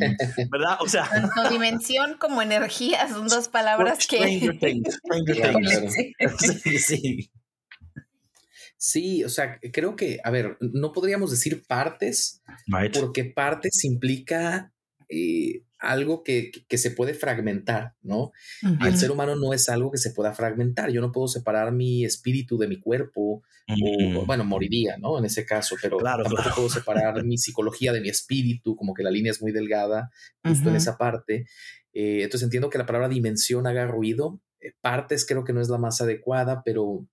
[0.50, 0.78] ¿verdad?
[0.80, 1.08] O sea.
[1.08, 4.16] Tanto dimensión como energía son dos palabras que...
[4.18, 5.54] Stranger things, stranger
[5.94, 6.62] things.
[6.62, 7.30] Sí, sí.
[8.82, 12.40] Sí, o sea, creo que, a ver, no podríamos decir partes,
[12.94, 14.72] porque partes implica
[15.10, 18.32] eh, algo que, se puede fragmentar, ¿no?
[18.82, 20.90] El ser humano no es algo que se pueda fragmentar.
[20.90, 25.18] Yo no puedo separar mi espíritu de mi cuerpo, o, bueno, moriría, ¿no?
[25.18, 29.10] En ese caso, pero tampoco puedo separar mi psicología de mi espíritu, como que la
[29.10, 30.10] línea es muy delgada,
[30.42, 31.44] justo en esa parte.
[31.92, 34.40] Eh, entonces entiendo que la palabra dimensión haga ruido.
[34.58, 37.06] Eh, partes creo que no es la más adecuada, pero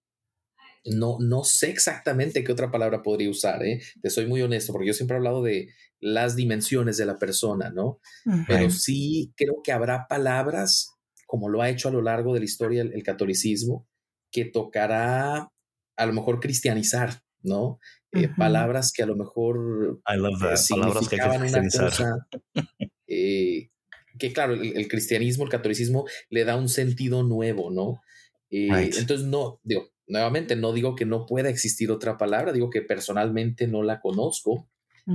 [0.95, 3.81] no, no sé exactamente qué otra palabra podría usar, ¿eh?
[4.01, 5.69] Te soy muy honesto, porque yo siempre he hablado de
[5.99, 7.99] las dimensiones de la persona, ¿no?
[8.47, 10.93] Pero sí creo que habrá palabras,
[11.25, 13.87] como lo ha hecho a lo largo de la historia el, catolicismo,
[14.31, 15.49] que tocará
[15.95, 17.79] a lo mejor cristianizar, ¿no?
[18.11, 20.59] Eh, palabras que a lo mejor I love that.
[20.69, 22.27] palabras que una cosa,
[23.07, 23.69] eh,
[24.17, 28.01] que claro, el, cristianismo, el catolicismo le da un sentido nuevo, ¿no?
[28.49, 32.81] Eh, entonces, no, digo, nuevamente, no digo que no pueda existir otra palabra, digo que
[32.81, 34.69] personalmente no la conozco.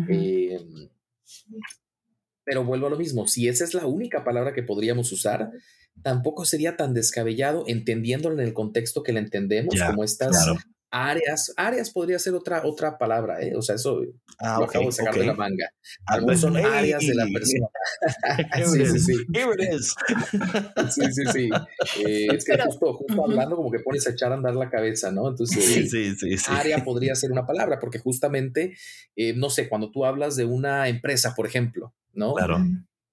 [0.09, 0.89] Em,
[2.45, 5.53] pero vuelvo a lo mismo, si esa es la única palabra que podríamos usar,
[6.03, 10.37] tampoco sería tan descabellado entendiéndolo en el contexto que la entendemos, como estas
[10.93, 13.55] áreas, áreas podría ser otra, otra palabra, ¿eh?
[13.57, 14.03] O sea, eso
[14.39, 15.73] ah, lo acabo de sacar de la manga.
[16.07, 17.67] Algunos son áreas de la persona.
[18.67, 19.27] sí, sí, sí.
[19.33, 19.95] Here it is.
[20.95, 21.51] sí, sí, sí.
[22.07, 25.11] Eh, es que justo, justo hablando como que pones a echar a andar la cabeza,
[25.11, 25.29] ¿no?
[25.29, 28.77] Entonces, sí, sí, sí, área podría ser una palabra, porque justamente,
[29.17, 32.35] eh, no sé, cuando tú hablas de una empresa, por ejemplo, ¿no?
[32.35, 32.59] Claro.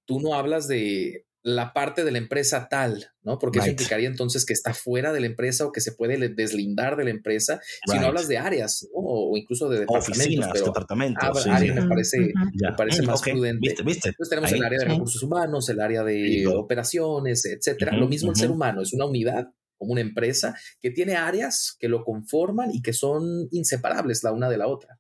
[0.06, 3.40] Tú no hablas de la parte de la empresa tal, ¿no?
[3.40, 6.98] Porque eso implicaría entonces que está fuera de la empresa o que se puede deslindar
[6.98, 7.62] de la empresa.
[7.86, 9.00] Si no hablas de áreas, ¿no?
[9.00, 10.20] O incluso de departamentos.
[10.20, 11.48] Oficinas, pero departamentos.
[11.48, 13.70] me parece, me parece más prudente.
[13.78, 17.96] Entonces tenemos el área de recursos humanos, el área de operaciones, etcétera.
[17.96, 21.88] lo mismo el ser humano, es una unidad como una empresa que tiene áreas que
[21.88, 25.00] lo conforman y que son inseparables la una de la otra.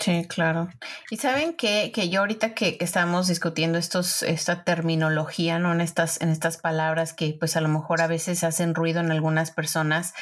[0.00, 0.68] Sí, claro.
[1.10, 5.72] Y saben que, que yo ahorita que, que, estamos discutiendo estos, esta terminología, ¿no?
[5.72, 9.10] En estas, en estas palabras que pues a lo mejor a veces hacen ruido en
[9.10, 10.14] algunas personas,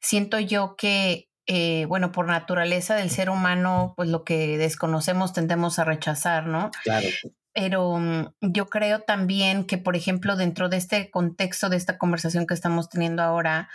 [0.00, 5.80] siento yo que, eh, bueno, por naturaleza del ser humano, pues lo que desconocemos tendemos
[5.80, 6.70] a rechazar, ¿no?
[6.84, 7.08] Claro.
[7.52, 12.46] Pero mm, yo creo también que, por ejemplo, dentro de este contexto de esta conversación
[12.46, 13.68] que estamos teniendo ahora,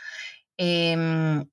[0.57, 1.45] eh,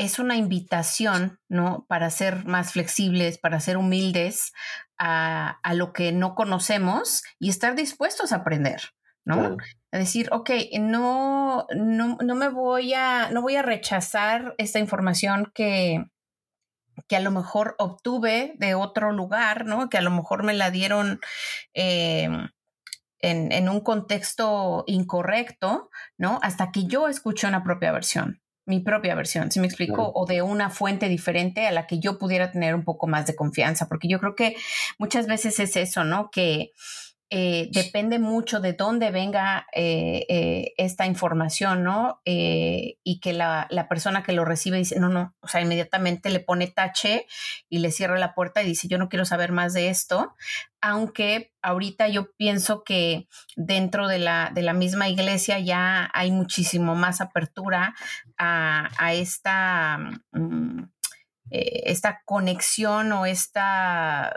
[0.00, 1.84] es una invitación, ¿no?
[1.86, 4.52] Para ser más flexibles, para ser humildes
[4.98, 8.80] a, lo que no conocemos y estar dispuestos a aprender,
[9.26, 9.58] ¿no?
[9.92, 15.52] A decir, ok, no, no, no, me voy a, no voy a rechazar esta información
[15.54, 16.06] que,
[17.06, 19.90] que a lo mejor obtuve de otro lugar, ¿no?
[19.90, 21.20] Que a lo mejor me la dieron
[21.74, 22.48] em,
[23.18, 26.38] en, en, un contexto incorrecto, ¿no?
[26.42, 30.40] Hasta que yo escuché una propia versión mi propia versión, si me explico, o de
[30.40, 34.08] una fuente diferente a la que yo pudiera tener un poco más de confianza, porque
[34.08, 34.56] yo creo que
[34.96, 36.30] muchas veces es eso, ¿no?
[36.30, 36.70] Que
[37.32, 42.20] eh, depende mucho de dónde venga eh, eh, esta información, ¿no?
[42.24, 46.40] y que la, la, persona que lo recibe dice, no, no, o sea, inmediatamente le
[46.40, 47.26] pone tache
[47.68, 50.34] y le cierra la puerta y dice, yo no quiero saber más de esto,
[50.80, 56.96] aunque ahorita yo pienso que dentro de la, de la misma iglesia ya hay muchísimo
[56.96, 57.94] más apertura
[58.38, 59.98] a, a esta...
[60.32, 60.84] Mm,
[61.52, 64.32] esta conexión o esta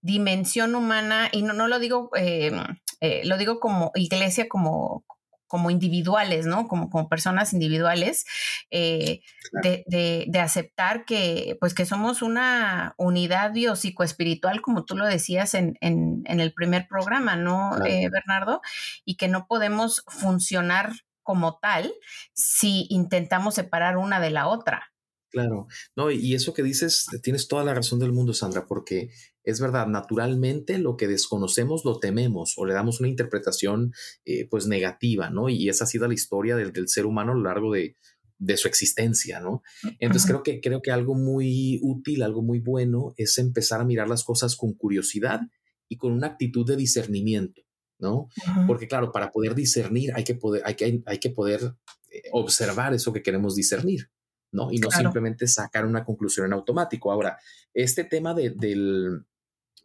[0.00, 2.52] dimensión humana, y no, no lo digo, eh,
[3.00, 5.04] eh, lo digo como iglesia, como,
[5.46, 6.68] como individuales, ¿no?
[6.68, 8.26] Como, como personas individuales,
[8.70, 9.20] eh,
[9.62, 15.78] de, de, aceptar que, pues, que somos una unidad biopsicoespiritual, como tú lo decías en,
[15.80, 18.60] en, en el primer programa, ¿no, Bernardo?
[19.04, 21.92] Y que no podemos funcionar como tal
[22.32, 24.92] si intentamos separar una de la otra.
[25.30, 29.10] Claro, no, y eso que dices, tienes toda la razón del mundo, Sandra, porque
[29.48, 33.92] es verdad, naturalmente lo que desconocemos lo tememos o le damos una interpretación
[34.24, 35.48] eh, pues negativa, ¿no?
[35.48, 37.96] Y esa ha sido la historia del, ser humano a lo largo de,
[38.56, 39.62] su existencia, ¿no?
[39.98, 44.08] Entonces creo que, creo que algo muy útil, algo muy bueno es empezar a mirar
[44.08, 45.40] las cosas con curiosidad
[45.88, 47.62] y con una actitud de discernimiento,
[47.98, 48.28] ¿no?
[48.66, 51.74] Porque claro, para poder discernir hay que poder, hay que, hay que poder
[52.10, 54.10] eh, observar eso que queremos discernir.
[54.52, 54.70] ¿No?
[54.70, 57.12] Y no simplemente sacar una conclusión en automático.
[57.12, 57.38] Ahora,
[57.74, 59.26] este tema de, del,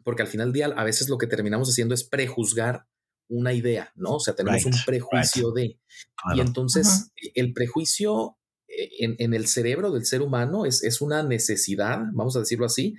[0.02, 2.86] porque al final del día a veces lo que terminamos haciendo es prejuzgar
[3.28, 4.16] una idea, ¿no?
[4.16, 5.78] O sea, tenemos un prejuicio de...
[6.34, 11.22] Y entonces el prejuicio eh, en, en, el cerebro del ser humano es, es una
[11.22, 12.94] necesidad, vamos a decirlo así,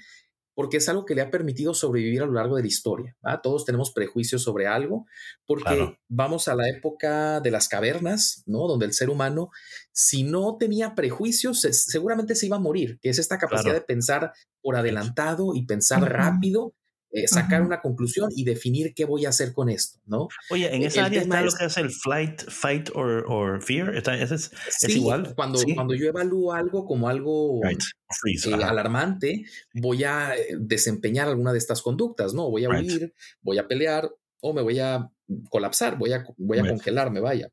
[0.56, 3.16] porque es algo que le ha permitido sobrevivir a lo largo de la historia.
[3.44, 5.06] Todos tenemos prejuicios sobre algo,
[5.46, 8.68] porque vamos a la época de las cavernas, ¿no?
[8.68, 9.52] Donde el ser humano,
[9.92, 14.34] si no tenía prejuicios, seguramente se iba a morir, que es esta capacidad de pensar
[14.62, 16.74] por adelantado y pensar rápido
[17.16, 20.28] eh, sacar una conclusión y definir qué voy a hacer con esto, ¿no?
[20.50, 24.52] Oye, en esa área está lo que es el flight, fight or, or fear, es,
[24.90, 25.34] igual.
[25.34, 31.58] Cuando, cuando yo evalúo algo como algo eh, alarmante, voy a eh, desempeñar alguna de
[31.58, 32.50] estas conductas, ¿no?
[32.52, 35.10] Voy a huir, voy a pelear o me voy a
[35.50, 37.50] colapsar, voy a, voy a congelarme, vaya.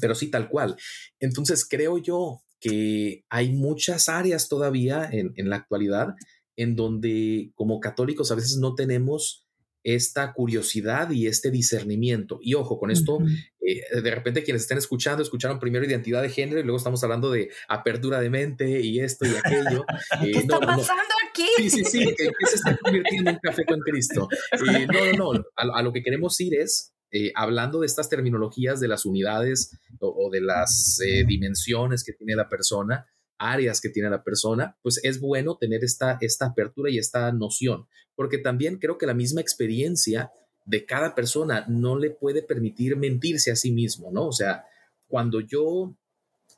[0.00, 0.74] Pero sí, tal cual.
[1.20, 6.16] Entonces, creo yo que hay muchas áreas todavía en, en la actualidad
[6.58, 9.46] en donde como católicos a veces no tenemos
[9.84, 12.40] esta curiosidad y este discernimiento.
[12.42, 13.20] Y ojo, con esto,
[13.60, 17.30] eh, de repente quienes estén escuchando, escucharon primero identidad de género y luego estamos hablando
[17.30, 19.84] de apertura de mente y esto y aquello.
[20.20, 21.46] ¿Qué eh, está pasando aquí?
[21.58, 24.28] Sí, sí, sí, que, se está convirtiendo en un café con Cristo.
[24.52, 26.92] Eh, no, no, no, a, lo que queremos ir es,
[27.36, 33.06] hablando de estas terminologías de las unidades o de las dimensiones que tiene la persona,
[33.38, 37.86] áreas que tiene la persona, pues es bueno tener esta, esta apertura y esta noción,
[38.14, 40.30] porque también creo que la misma experiencia
[40.66, 44.26] de cada persona no le puede permitir mentirse a sí mismo, ¿no?
[44.26, 44.66] O sea,
[45.06, 45.94] cuando yo,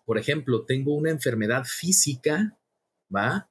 [0.04, 2.58] por ejemplo, tengo una enfermedad física,
[3.14, 3.48] ¿va?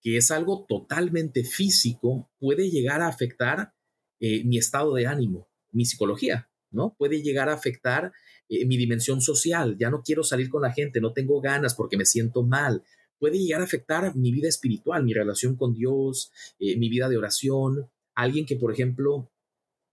[0.00, 3.72] Que es algo totalmente físico, puede llegar a afectar
[4.20, 6.94] eh, mi estado de ánimo, mi psicología, ¿no?
[6.96, 8.12] Puede llegar a afectar
[8.48, 11.96] eh, mi dimensión social, ya no quiero salir con la gente, no tengo ganas porque
[11.96, 12.82] me siento mal.
[13.18, 17.16] Puede llegar a afectar mi vida espiritual, mi relación con Dios, eh, mi vida de
[17.16, 17.90] oración.
[18.14, 19.30] Alguien que, por ejemplo,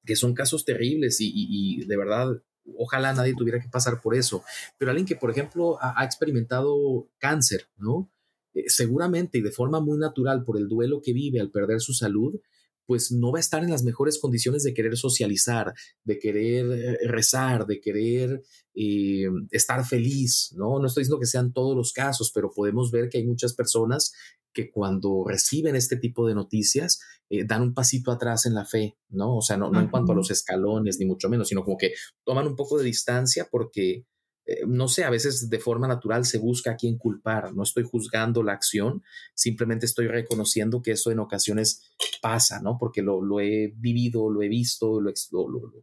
[0.05, 2.41] que son casos terribles y, de verdad,
[2.77, 4.43] ojalá nadie tuviera que pasar por eso,
[4.77, 8.11] pero alguien que, por ejemplo, ha, experimentado cáncer, ¿no?
[8.53, 11.93] Eh, seguramente y de forma muy natural por el duelo que vive al perder su
[11.93, 12.39] salud,
[12.86, 16.98] pues no va a estar en las mejores condiciones de querer socializar, de querer eh,
[17.08, 18.43] rezar, de querer
[18.74, 20.80] eh, estar feliz, ¿no?
[20.80, 24.13] No estoy diciendo que sean todos los casos, pero podemos ver que hay muchas personas
[24.54, 28.98] que cuando reciben este tipo de noticias eh, dan un pasito atrás en la fe,
[29.10, 29.38] ¿no?
[29.38, 31.93] O sea, no, no en cuanto a los escalones, ni mucho menos, sino como que
[32.24, 34.06] toman un poco de distancia porque
[34.45, 37.53] eh, no sé, a veces de forma natural se busca a quién culpar.
[37.53, 39.03] No estoy juzgando la acción,
[39.34, 41.81] simplemente estoy reconociendo que eso en ocasiones
[42.21, 42.77] pasa, ¿no?
[42.79, 45.12] Porque lo, he vivido, lo he visto, lo,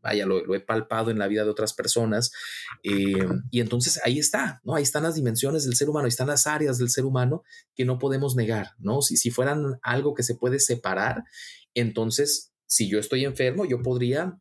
[0.01, 2.33] vaya, lo, he palpado en la vida de otras personas.
[2.83, 4.75] Eh, y entonces ahí está, ¿no?
[4.75, 7.43] Ahí están las dimensiones del ser humano, ahí están las áreas del ser humano
[7.75, 9.03] que no podemos negar, ¿no?
[9.03, 11.25] Si, si fueran algo que se puede separar,
[11.75, 14.39] entonces, si yo estoy enfermo, yo podría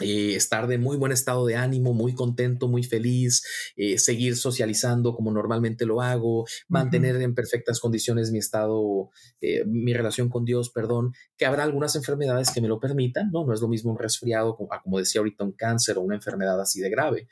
[0.00, 3.42] eh, estar de muy buen estado de ánimo, muy contento, muy feliz,
[3.76, 9.10] eh, seguir socializando como normalmente lo hago, mantener en perfectas condiciones mi estado,
[9.42, 13.44] eh, mi relación con Dios, perdón, que habrá algunas enfermedades que me lo permitan, ¿no?
[13.44, 16.58] No es lo mismo un resfriado, como, como decía ahorita, un cáncer o una enfermedad
[16.60, 17.28] así de grave,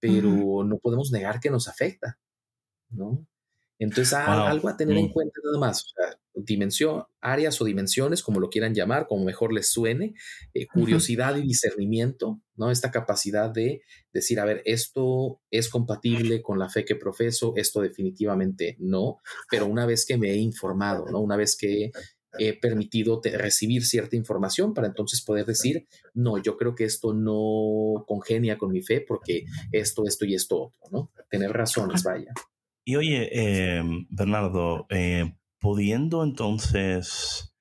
[0.00, 2.18] pero no podemos negar que nos afecta,
[2.90, 3.26] ¿no?
[3.78, 5.84] Entonces, algo a tener en cuenta nada más.
[6.44, 10.14] Dimensión, áreas o dimensiones, como lo quieran llamar, como mejor les suene,
[10.54, 12.70] eh, curiosidad y discernimiento, ¿no?
[12.70, 17.80] Esta capacidad de decir, a ver, esto es compatible con la fe que profeso, esto
[17.80, 19.18] definitivamente no,
[19.50, 21.20] pero una vez que me he informado, ¿no?
[21.20, 21.90] Una vez que
[22.38, 28.04] he permitido recibir cierta información para entonces poder decir, no, yo creo que esto no
[28.06, 31.10] congenia con mi fe porque esto, esto y esto otro, ¿no?
[31.30, 32.32] Tener razones, vaya.
[32.84, 37.54] Y oye, eh, Bernardo, eh, pudiendo entonces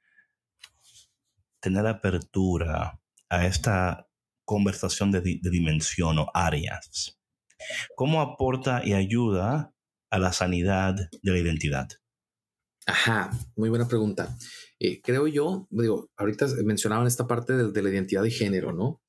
[1.60, 4.08] tener apertura a esta
[4.46, 7.20] conversación de, dimensión o áreas,
[7.96, 9.74] ¿cómo aporta y ayuda
[10.10, 11.90] a la sanidad de la identidad?
[12.86, 14.38] Ajá, muy buena pregunta.
[14.80, 19.02] Eh, creo yo, digo, ahorita mencionaban esta parte de, la identidad de género, ¿no?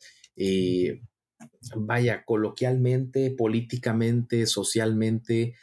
[1.77, 5.55] vaya, coloquialmente, políticamente, socialmente,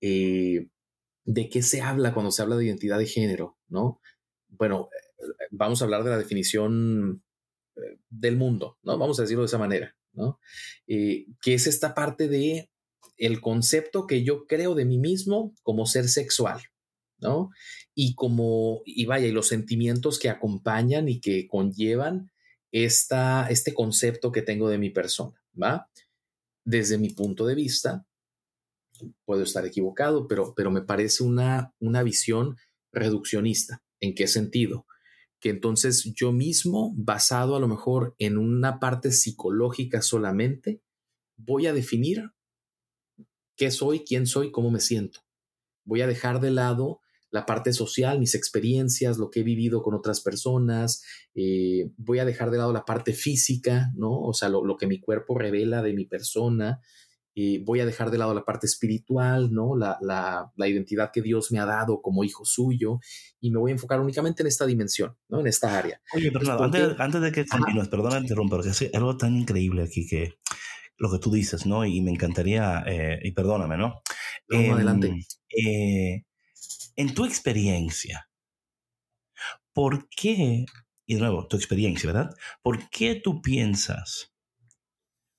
[0.00, 0.68] eh,
[1.24, 3.58] ¿de qué se habla cuando se habla de identidad de género?
[3.68, 4.00] ¿no?
[4.48, 7.22] Bueno, eh, vamos a hablar de la definición
[7.76, 8.98] eh, del mundo, ¿no?
[8.98, 10.38] Vamos a decirlo de esa manera, ¿no?
[10.86, 12.70] que es esta parte de
[13.16, 16.60] el concepto que yo creo de mí mismo como ser sexual,
[17.18, 17.50] ¿no?
[17.94, 22.32] Y como, y vaya, y los sentimientos que acompañan y que conllevan
[22.72, 25.88] esta, este concepto que tengo de mi persona, ¿va?
[26.64, 28.06] Desde mi punto de vista,
[29.24, 32.56] puedo estar equivocado, pero, pero me parece una, una visión
[32.92, 33.82] reduccionista.
[34.00, 34.86] ¿En qué sentido?
[35.40, 40.82] Que entonces yo mismo, basado a lo mejor en una parte psicológica solamente,
[41.36, 42.30] voy a definir
[43.56, 45.20] qué soy, quién soy, cómo me siento.
[45.84, 47.00] Voy a dejar de lado
[47.32, 51.02] la parte social, mis experiencias, lo que he vivido con otras personas.
[51.34, 54.20] Eh, voy a dejar de lado la parte física, ¿no?
[54.20, 56.80] O sea, lo, que mi cuerpo revela de mi persona.
[57.34, 59.74] Eh, voy a dejar de lado la parte espiritual, ¿no?
[59.74, 63.00] La, la, la, identidad que Dios me ha dado como hijo suyo
[63.40, 65.40] y me voy a enfocar únicamente en esta dimensión, ¿no?
[65.40, 66.00] En esta área.
[66.14, 70.06] Oye, perdón, antes, antes, de que continúes, perdona interrumpir, porque es algo tan increíble aquí
[70.06, 70.34] que
[70.98, 71.86] lo que tú dices, ¿no?
[71.86, 74.02] Y me encantaría, eh, y perdóname, ¿no?
[74.48, 75.08] Vamos adelante.
[75.08, 75.22] Em,
[75.66, 76.24] eh,
[76.96, 78.28] en tu experiencia,
[79.72, 80.66] ¿por qué,
[81.06, 82.30] y de nuevo, tu experiencia, ¿verdad?
[82.62, 84.34] ¿Por qué tú piensas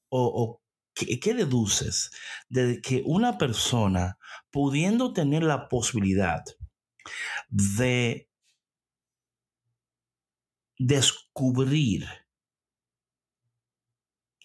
[0.10, 0.63] o,
[0.94, 2.12] qué, qué, deduces
[2.50, 4.18] de que una persona,
[4.52, 6.44] pudiendo tener la posibilidad
[7.50, 8.30] de
[10.78, 12.08] descubrir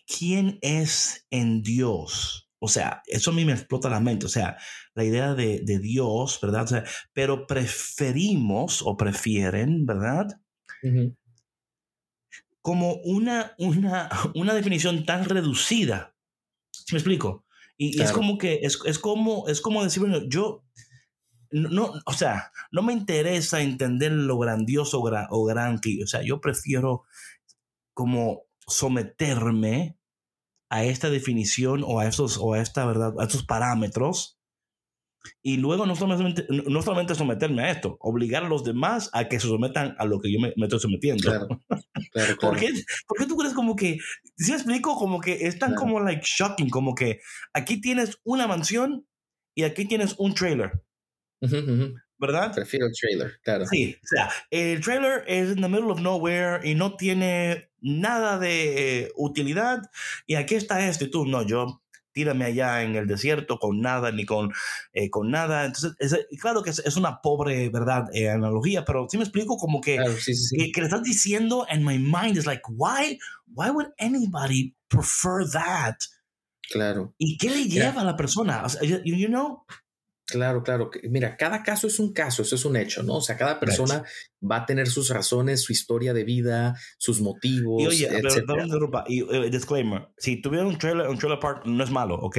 [0.07, 4.27] quién es en Dios, o sea, eso a mí me explota la mente.
[4.27, 4.57] O sea,
[4.95, 6.85] la idea de, Dios, ¿verdad?
[7.13, 10.27] pero preferimos o prefieren, ¿verdad?
[12.61, 16.15] Como una, una, una definición tan reducida.
[16.93, 17.45] ¿Me explico?
[17.77, 20.65] Y, es como que, es, como, es como decir, bueno, yo,
[21.51, 26.41] no, o sea, no me interesa entender lo grandioso o gran que, o sea, yo
[26.41, 27.05] prefiero
[27.95, 29.97] como someterme
[30.71, 34.38] a esta definición o a estos, o a esta verdad, a estos parámetros.
[35.43, 39.41] Y luego no solamente, no solamente someterme a esto, obligar a los demás a que
[39.41, 41.23] se sometan a lo que yo me, estoy sometiendo.
[41.23, 41.49] Claro,
[42.13, 42.73] claro, ¿Por, qué,
[43.07, 43.99] ¿Por, qué, tú crees como que,
[44.37, 47.21] si explico, como que es tan como like shocking, como que
[47.53, 49.07] aquí tienes una mansión
[49.55, 50.73] y aquí tienes un trailer.
[52.19, 52.53] ¿verdad?
[52.55, 53.67] Prefiero el trailer, claro.
[53.67, 58.39] Sí, o sea, el trailer es in the middle of nowhere y no tiene nada
[58.39, 59.83] de eh, utilidad.
[60.27, 61.83] Y aquí está este, y tú, no, yo
[62.19, 64.53] tírame allá en el desierto con nada ni con,
[64.93, 65.67] eh, con nada.
[65.67, 68.07] Entonces, claro que es, una pobre, ¿verdad?
[68.13, 69.99] Eh, analogía, pero sí me explico como que,
[70.75, 73.17] que, le estás diciendo, and my mind is like, why,
[73.55, 75.95] why would anybody prefer that?
[76.73, 77.15] Claro.
[77.19, 78.65] ¿Y qué le lleva a la persona?
[78.65, 79.65] O sea, you know?
[80.31, 80.91] Claro, claro.
[81.05, 83.17] Mira, cada caso es un caso, eso es un hecho, ¿no?
[83.17, 84.05] O sea, cada persona
[84.43, 87.83] va a tener sus razones, su historia de vida, sus motivos.
[87.83, 91.91] Y oye, pero, y, uh, disclaimer: si tuviera un trailer, un trailer park, no es
[91.91, 92.39] malo, ¿ok?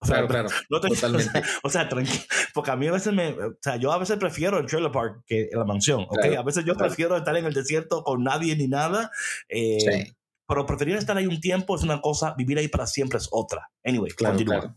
[0.00, 0.48] claro, claro.
[0.68, 1.42] totalmente.
[1.62, 2.22] O sea, tranquilo.
[2.54, 3.32] Porque a mí a veces me.
[3.32, 6.24] O sea, yo a veces prefiero el trailer park que la mansión, ¿ok?
[6.38, 9.10] a veces yo prefiero estar en el desierto con nadie ni nada.
[9.48, 10.16] Eh, sí.
[10.48, 13.68] Pero preferir estar ahí un tiempo es una cosa, vivir ahí para siempre es otra.
[13.84, 14.76] Anyway, claro, claro.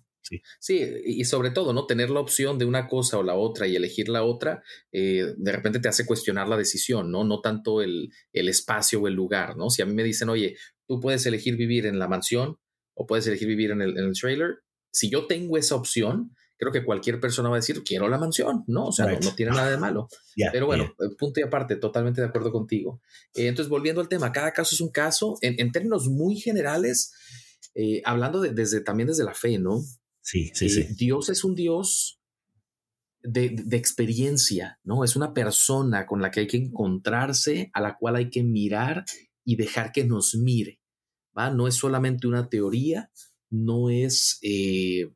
[0.59, 1.01] Sí.
[1.05, 1.85] y sobre todo, ¿no?
[1.85, 5.51] Tener la opción de una cosa o la otra y elegir la otra, eh, de
[5.51, 7.23] repente te hace cuestionar la decisión, ¿no?
[7.23, 9.69] No tanto el, el, espacio o el lugar, ¿no?
[9.69, 10.55] Si a mí me dicen, oye,
[10.87, 12.57] tú puedes elegir vivir en la mansión
[12.93, 14.59] o puedes elegir vivir en el, en el trailer,
[14.91, 18.63] si yo tengo esa opción, creo que cualquier persona va a decir, quiero la mansión,
[18.67, 18.87] ¿no?
[18.87, 20.09] O sea, no, tiene nada de malo.
[20.51, 23.01] Pero bueno, eh, punto y aparte, totalmente de acuerdo contigo.
[23.33, 27.13] Eh, entonces, volviendo al tema, cada caso es un caso, en, en términos muy generales,
[28.03, 29.81] hablando de, desde, también desde la fe, ¿no?
[30.21, 30.83] Sí, sí, sí.
[30.95, 32.19] Dios es un Dios
[33.21, 35.03] de, de, experiencia, ¿no?
[35.03, 39.05] Es una persona con la que hay que encontrarse, a la cual hay que mirar
[39.43, 40.79] y dejar que nos mire,
[41.37, 41.49] ¿va?
[41.49, 43.11] No es solamente una teoría,
[43.49, 45.11] no es, eh,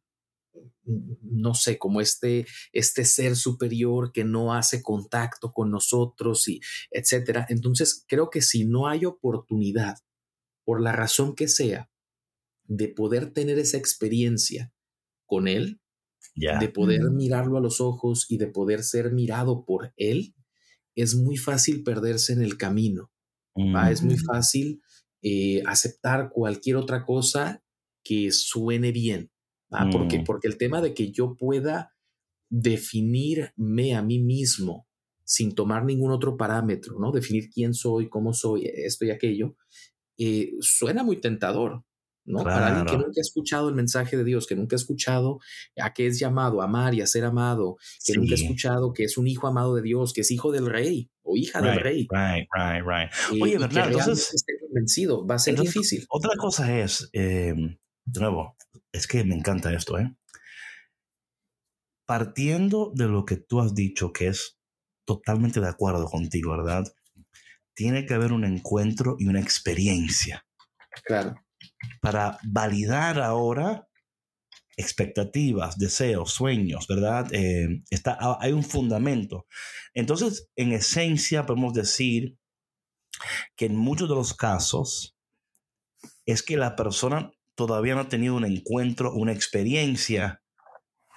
[0.86, 6.60] no sé, como este, este ser superior que no hace contacto con nosotros y
[6.92, 7.46] etcétera.
[7.50, 9.98] Entonces, creo que si no hay oportunidad,
[10.66, 11.90] por la razón que sea,
[12.66, 14.73] de poder tener esa experiencia
[15.34, 15.82] con él,
[16.36, 20.36] de poder mirarlo a los ojos y de poder ser mirado por él,
[20.96, 23.12] es muy fácil perderse en el camino.
[23.90, 24.82] Es muy fácil
[25.24, 27.64] eh, aceptar cualquier otra cosa
[28.04, 29.32] que suene bien.
[29.92, 30.24] Porque, mm.
[30.24, 31.96] porque el tema de que yo pueda
[32.52, 34.88] definirme a mí mismo
[35.26, 37.12] sin tomar ningún otro parámetro, ¿no?
[37.12, 39.56] Definir quién soy, cómo soy, esto y aquello,
[40.20, 41.84] eh, suena muy tentador.
[42.26, 42.44] ¿No?
[42.44, 45.40] Para alguien que nunca ha escuchado el mensaje de Dios, que nunca ha escuchado
[45.80, 49.04] a qué es llamado, a amar y a ser amado, que nunca ha escuchado que
[49.04, 52.08] es un hijo amado de Dios, que es hijo del rey o hija del rey.
[52.10, 53.42] Right, right, right.
[53.42, 56.06] Oye, verdad, entonces esté convencido, va a ser difícil.
[56.10, 58.56] Otra cosa es, em, de nuevo,
[58.92, 60.16] es que me encanta esto, ¿eh?
[62.06, 64.58] Partiendo de lo que tú has dicho, que es
[65.06, 66.86] totalmente de acuerdo contigo, ¿verdad?
[67.74, 70.46] Tiene que haber un encuentro y una experiencia.
[71.06, 71.43] Claro
[72.02, 73.88] para validar ahora
[74.76, 77.28] expectativas, deseos, sueños, ¿verdad?
[77.32, 79.46] Eh, está, hay un fundamento.
[79.94, 82.38] Entonces, en esencia, podemos decir
[83.56, 85.16] que en muchos de los casos
[86.26, 90.42] es que la persona todavía no ha tenido un encuentro, una experiencia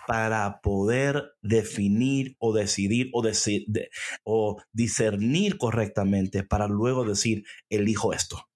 [0.06, 3.10] para poder definir o decidir
[4.22, 8.46] o discernir correctamente para luego decir, elijo esto.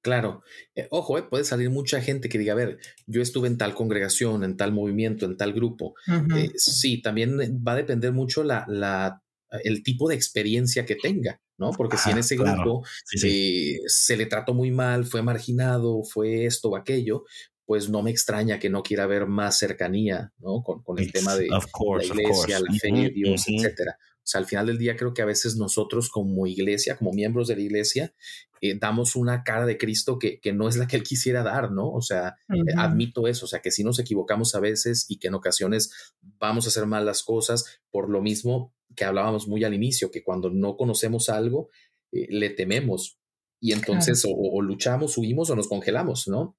[0.00, 0.42] Claro,
[0.76, 3.74] eh, ojo, eh, puede salir mucha gente que diga, a ver, yo estuve en tal
[3.74, 5.94] congregación, en tal movimiento, en tal grupo.
[6.36, 9.22] Eh, sí, también va a depender mucho la, la,
[9.64, 11.72] el tipo de experiencia que tenga, ¿no?
[11.72, 16.76] Porque si en ese grupo se le trató muy mal, fue marginado, fue esto o
[16.76, 17.24] aquello,
[17.66, 20.62] pues no me extraña que no quiera ver más cercanía, ¿no?
[20.62, 21.58] Con, con el tema de la
[22.02, 23.98] iglesia, la fe de Dios, etcétera.
[24.28, 27.48] O sea, al final del día creo que a veces nosotros como iglesia, como miembros
[27.48, 28.12] de la iglesia,
[28.60, 31.72] eh, damos una cara de Cristo que, que, no es la que él quisiera dar,
[31.72, 31.90] ¿no?
[31.90, 35.28] O sea, eh, admito eso, o sea, que si nos equivocamos a veces y que
[35.28, 39.72] en ocasiones vamos a hacer mal las cosas por lo mismo que hablábamos muy al
[39.72, 41.70] inicio, que cuando no conocemos algo,
[42.12, 43.18] eh, le tememos
[43.60, 46.58] y entonces o, luchamos, huimos o nos congelamos, ¿no?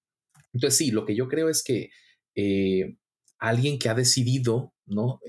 [0.54, 1.92] Entonces sí, lo que yo creo es que
[3.38, 5.20] alguien que ha decidido, ¿no?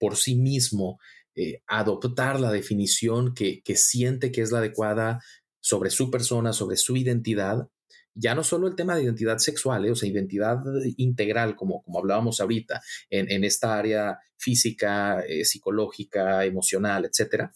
[0.00, 0.98] por sí mismo
[1.34, 5.20] eh, adoptar la definición que, siente que es la adecuada
[5.60, 7.68] sobre su persona, sobre su identidad,
[8.14, 10.58] ya no solo el tema de identidad sexual, eh, o sea, identidad
[10.96, 17.52] integral, como, como hablábamos ahorita, en, esta área física, eh, psicológica, emocional, etcétera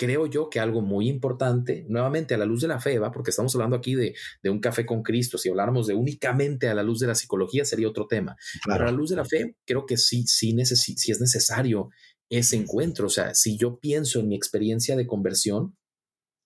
[0.00, 3.12] creo yo que algo muy importante, nuevamente a la luz de la fe, ¿va?
[3.12, 6.82] porque estamos hablando aquí de, un café con Cristo, si habláramos de únicamente a la
[6.82, 8.34] luz de la psicología sería otro tema,
[8.64, 11.90] pero a la luz de la fe creo que sí, sí, sí es necesario
[12.30, 15.76] ese encuentro, o sea, si yo pienso en mi experiencia de conversión,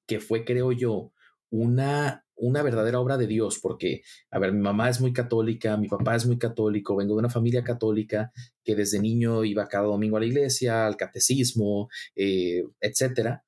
[0.09, 1.13] que fue, creo yo,
[1.51, 4.03] una, una verdadera obra de Dios, porque,
[4.33, 7.31] a ver, mi mamá es muy católica, mi papá es muy católico, vengo de una
[7.31, 8.33] familia católica
[8.65, 13.44] que desde niño iba cada domingo a la iglesia, al catecismo, eh, etcétera.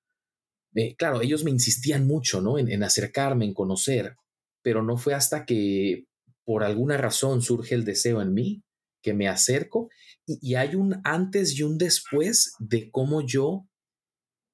[0.77, 2.59] Eh, claro, ellos me insistían mucho, ¿no?
[2.59, 4.15] En, acercarme, en conocer,
[4.63, 6.05] pero no fue hasta que
[6.45, 8.63] por alguna razón surge el deseo en mí
[9.03, 9.89] que me acerco
[10.27, 13.69] y, hay un antes y un después de cómo yo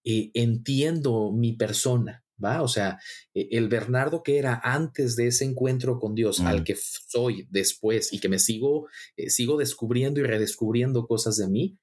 [0.04, 2.22] eh, entiendo mi persona.
[2.42, 2.62] ¿va?
[2.62, 2.98] O sea,
[3.34, 6.64] e, el Bernardo que era antes de ese encuentro con Dios, al mm.
[6.64, 11.78] que soy después y que me sigo, eh, sigo descubriendo y redescubriendo cosas de mí,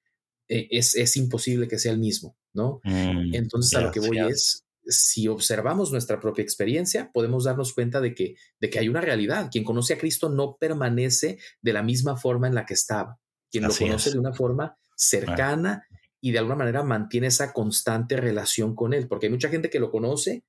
[0.50, 2.82] es, es, imposible que sea el mismo, ¿no?
[2.84, 8.02] Mm, Entonces a lo que voy es, si observamos nuestra propia experiencia, podemos darnos cuenta
[8.02, 9.50] de que, de que hay una realidad.
[9.52, 13.20] Quien conoce a Cristo no permanece de la misma forma en la que estaba.
[13.52, 15.84] Quien lo conoce de una forma cercana
[16.22, 19.80] y de alguna manera mantiene esa constante relación con él, porque hay mucha gente que
[19.80, 20.44] lo conoce,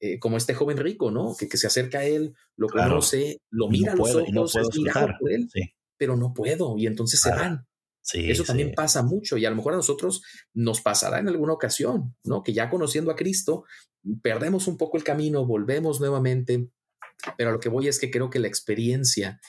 [0.00, 1.34] eh, como este joven rico, ¿no?
[1.36, 5.32] Que, que, se acerca a él, lo conoce, lo mira a los ojos, es por
[5.32, 5.48] él,
[5.96, 7.66] pero no puedo, y entonces se van.
[8.12, 10.22] Eso también pasa mucho y a lo mejor a nosotros
[10.54, 12.42] nos pasará en alguna ocasión, ¿no?
[12.42, 13.64] Que ya conociendo a Cristo,
[14.22, 16.70] perdemos un poco el camino, volvemos nuevamente,
[17.36, 19.40] pero a lo que voy es que creo que la experiencia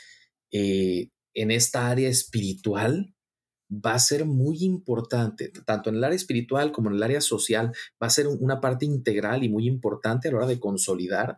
[0.51, 3.15] eh, en esta área espiritual
[3.71, 7.71] va a ser muy importante, tanto en el área espiritual como en el área social,
[8.01, 11.37] va a ser una parte integral y muy importante a la hora de consolidar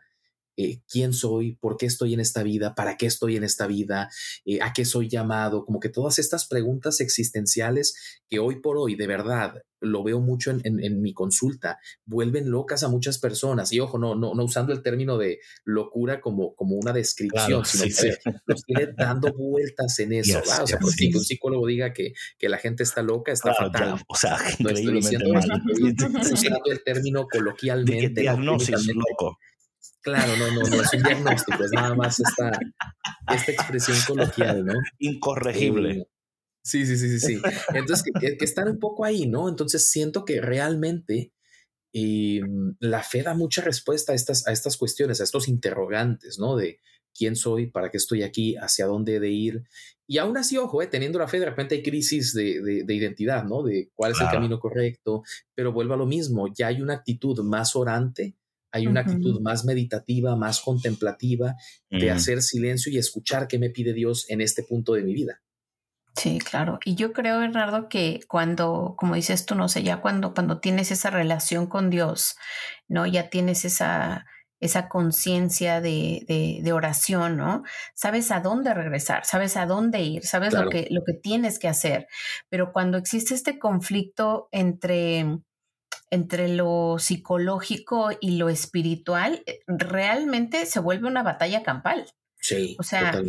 [0.57, 4.09] eh, quién soy, por qué estoy en esta vida, para qué estoy en esta vida,
[4.45, 8.95] eh, a qué soy llamado, como que todas estas preguntas existenciales que hoy por hoy
[8.95, 13.73] de verdad lo veo mucho en, mi consulta, vuelven locas a muchas personas.
[13.73, 17.85] Y ojo, no, no, no usando el término de locura como, como una descripción, sino
[17.85, 20.39] que nos tiene dando vueltas en eso.
[20.39, 24.01] o sea, porque que un psicólogo diga que, que, la gente está loca, está fatal.
[24.07, 28.21] o sea, no estoy diciendo usando el término coloquialmente.
[28.21, 29.37] diagnóstico loco.
[30.03, 32.51] Claro, no, no, no es un diagnóstico, es nada más esta,
[33.33, 34.73] esta expresión coloquial, ¿no?
[34.99, 35.91] Incorregible.
[35.91, 36.07] Eh,
[36.61, 37.41] sí, sí, sí, sí, sí.
[37.73, 39.47] Entonces, que, que, están un poco ahí, ¿no?
[39.47, 41.31] Entonces, siento que realmente
[41.93, 42.41] eh,
[42.79, 46.57] la fe da mucha respuesta a estas, a estas cuestiones, a estos interrogantes, ¿no?
[46.57, 46.79] De
[47.17, 49.63] quién soy, para qué estoy aquí, hacia dónde he de ir.
[50.05, 53.45] Y aún así, ojo, eh, teniendo la fe, de repente hay crisis de, de, identidad,
[53.45, 53.63] ¿no?
[53.63, 55.23] De cuál es el camino correcto,
[55.55, 58.35] pero vuelvo a lo mismo, ya hay una actitud más orante
[58.74, 61.55] hay una actitud más meditativa, más contemplativa,
[61.91, 62.15] de mm.
[62.15, 65.41] hacer silencio y escuchar qué me pide Dios en este punto de mi vida.
[66.15, 66.80] Sí, claro.
[66.84, 70.91] Y yo creo, Bernardo, que cuando, como dices tú, no sé, ya cuando, cuando tienes
[70.91, 72.36] esa relación con Dios,
[72.88, 73.05] ¿no?
[73.05, 74.26] Ya tienes esa,
[74.59, 76.26] esa conciencia de,
[76.63, 77.61] de, oración, ¿no?
[77.93, 81.67] Sabes a dónde regresar, sabes a dónde ir, sabes lo, que, lo que tienes que
[81.67, 82.07] hacer.
[82.49, 85.26] Pero cuando existe este conflicto entre
[86.14, 92.05] entre lo psicológico y lo espiritual, eh, realmente se vuelve una batalla campal.
[92.39, 92.76] Sí.
[92.80, 93.20] O sea,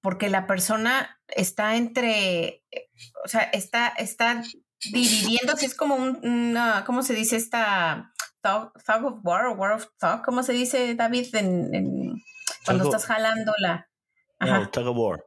[0.00, 2.64] porque la persona está entre,
[3.22, 4.42] o sea, está, está
[4.90, 6.56] dividiéndose, es como un,
[6.86, 8.72] ¿cómo se dice esta thug,
[9.04, 10.22] of war o war of thug?
[10.24, 12.14] ¿Cómo se dice, David, en,
[12.64, 13.90] cuando estás jalando la...
[14.40, 15.22] No, of war.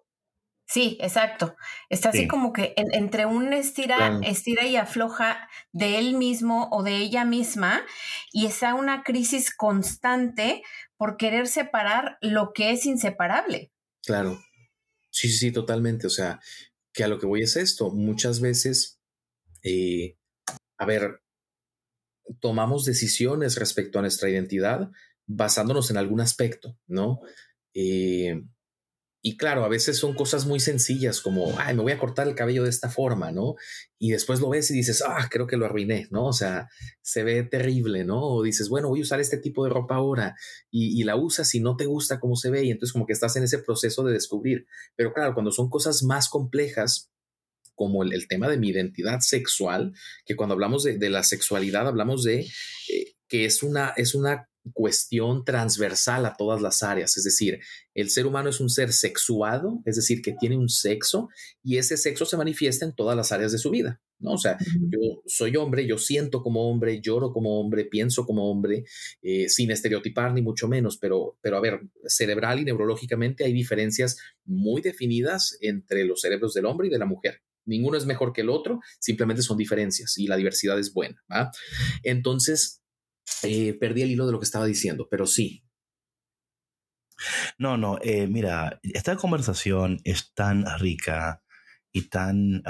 [0.67, 1.55] Sí, exacto.
[1.89, 6.97] Está así como que entre un estira, estira y afloja de él mismo o de
[6.97, 7.83] ella misma
[8.31, 10.63] y está una crisis constante
[10.97, 13.71] por querer separar lo que es inseparable.
[14.03, 14.39] Claro.
[15.11, 16.07] Sí, sí, totalmente.
[16.07, 16.39] O sea,
[16.93, 17.91] que a lo que voy es esto.
[17.91, 18.99] Muchas veces,
[19.61, 20.17] eh,
[20.77, 21.21] a ver,
[22.39, 24.89] tomamos decisiones respecto a nuestra identidad
[25.27, 27.21] basándonos en algún aspecto, ¿no?
[27.73, 28.41] Eh,
[29.27, 32.35] y claro, a veces son cosas muy sencillas como, ay, me voy a cortar el
[32.35, 33.55] cabello de esta forma, ¿no?
[33.97, 36.27] Y después lo ves y dices, ah, creo que lo arruiné, ¿no?
[36.27, 36.69] O sea,
[37.01, 38.21] se ve terrible, ¿no?
[38.21, 40.35] O dices, bueno, voy a usar este tipo de ropa ahora
[40.69, 43.35] y, la usas y no te gusta cómo se ve y entonces como que estás
[43.35, 44.67] en ese proceso de descubrir.
[44.95, 47.09] Pero claro, cuando son cosas más complejas,
[47.73, 49.93] como el, tema de mi identidad sexual,
[50.27, 55.45] que cuando hablamos de, la sexualidad hablamos de eh, que es una, es una cuestión
[55.45, 57.59] transversal a todas las áreas, es decir,
[57.93, 61.29] el ser humano es un ser sexuado, es decir, que tiene un sexo
[61.63, 64.33] y ese sexo se manifiesta en todas las áreas de su vida, ¿no?
[64.33, 64.57] O sea,
[64.89, 68.83] yo soy hombre, yo siento como hombre, lloro como hombre, pienso como hombre,
[69.21, 74.17] eh, sin estereotipar ni mucho menos, pero, pero a ver, cerebral y neurológicamente hay diferencias
[74.45, 77.41] muy definidas entre los cerebros del hombre y de la mujer.
[77.65, 81.23] Ninguno es mejor que el otro, simplemente son diferencias y la diversidad es buena.
[81.31, 81.51] ¿va?
[82.03, 82.83] Entonces,
[83.43, 85.63] eh, perdí el hilo de lo que estaba diciendo, pero sí.
[87.57, 91.41] No, no, eh, mira, esta conversación es tan rica
[91.91, 92.63] y tan...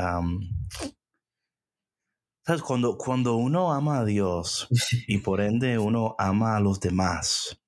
[2.46, 2.62] ¿Sabes?
[2.62, 4.68] Cuando, cuando uno ama a Dios
[5.08, 7.60] y por ende uno ama a los demás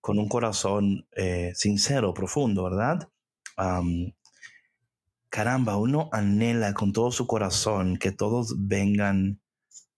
[0.00, 3.08] con un corazón eh, sincero, profundo, ¿verdad?
[5.30, 9.40] caramba, uno anhela con todo su corazón que todos vengan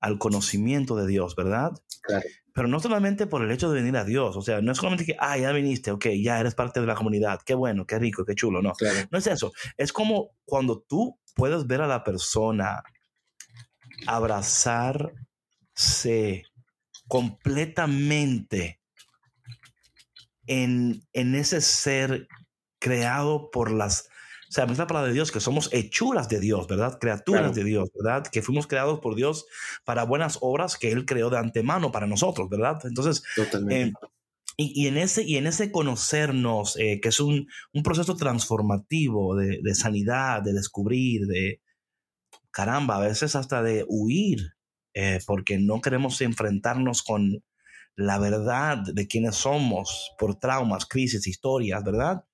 [0.00, 1.72] al conocimiento de Dios, ¿verdad?
[2.02, 2.24] Claro.
[2.52, 5.04] Pero no solamente por el hecho de venir a Dios, o sea, no es solamente
[5.04, 8.24] que, ah, ya viniste, ok, ya eres parte de la comunidad, qué bueno, qué rico,
[8.24, 8.72] qué chulo, no.
[9.10, 12.82] No es eso, es como cuando tú puedes ver a la persona
[14.06, 15.14] abrazarse
[17.06, 18.80] completamente
[20.46, 22.26] en, en ese ser
[22.80, 24.07] creado por las
[24.48, 26.98] o sea, es la palabra de Dios que somos hechuras de Dios, ¿verdad?
[26.98, 28.26] Criaturas de Dios, ¿verdad?
[28.26, 29.46] Que fuimos creados por Dios
[29.84, 32.80] para buenas obras que Él creó de antemano para nosotros, ¿verdad?
[32.84, 33.22] Entonces,
[33.70, 33.92] eh,
[34.56, 39.60] y, en ese, y en ese conocernos, eh, que es un, un proceso transformativo de,
[39.62, 41.60] de, sanidad, de descubrir, de
[42.50, 44.54] caramba, a veces hasta de huir,
[44.94, 47.44] eh, porque no queremos enfrentarnos con
[47.98, 52.24] la verdad de quiénes somos por traumas, crisis, historias, ¿verdad?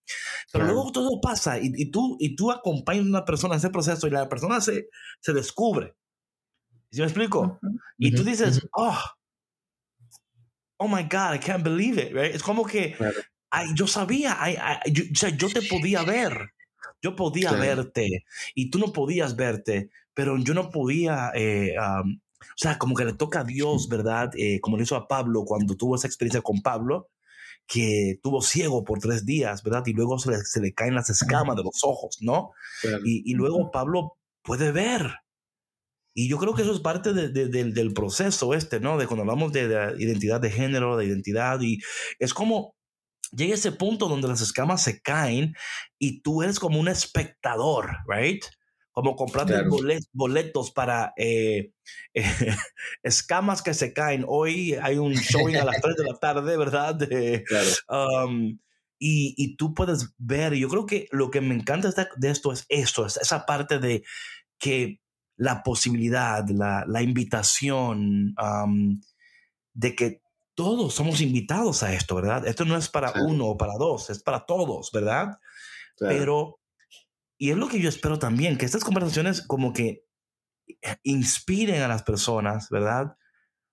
[0.52, 4.06] Pero luego todo pasa y, tú, y tú acompañas a una persona en ese proceso
[4.06, 4.88] y la persona se,
[5.20, 5.96] se descubre.
[6.90, 7.58] ¿Sí me explico?
[7.96, 8.98] Y tú dices, oh,
[10.76, 12.14] oh my God, I can't believe it.
[12.34, 12.94] Es como que
[13.74, 14.38] yo sabía,
[14.84, 16.52] yo, o sea, yo te podía ver,
[17.00, 21.74] yo podía verte y tú no podías verte, pero yo no podía eh,
[22.50, 24.30] o sea, como que le toca a Dios, ¿verdad?
[24.36, 27.08] Eh, como le hizo a Pablo cuando tuvo esa experiencia con Pablo,
[27.66, 29.84] que tuvo ciego por tres días, ¿verdad?
[29.86, 32.50] Y luego se le, se le caen las escamas de los ojos, ¿no?
[33.04, 35.14] Y, y, luego Pablo puede ver.
[36.14, 38.98] Y yo creo que eso es parte de, del proceso este, ¿no?
[38.98, 41.78] De cuando hablamos de, de, identidad de género, de identidad, y
[42.18, 42.74] es como
[43.32, 45.54] llega ese punto donde las escamas se caen
[45.98, 48.44] y tú eres como un espectador, ¿right?
[48.94, 49.54] Como comprando
[50.12, 51.72] boletos para eh,
[53.02, 54.24] escamas que se caen.
[54.26, 56.96] Hoy hay un showing a las 3 de la tarde, ¿verdad?
[57.88, 58.58] Um,
[58.98, 63.04] y, tú puedes ver, yo creo que lo que me encanta de esto es esto,
[63.04, 64.04] es esa parte de
[64.58, 65.00] que
[65.36, 69.00] la posibilidad, la, invitación um,
[69.72, 70.22] de que
[70.54, 72.46] todos somos invitados a esto, ¿verdad?
[72.46, 75.36] Esto no es para uno o para dos, es para todos, ¿verdad?
[75.98, 76.60] Pero
[77.44, 80.06] y es lo que yo espero también, que estas conversaciones como que
[81.02, 83.18] inspiren a las personas, ¿verdad?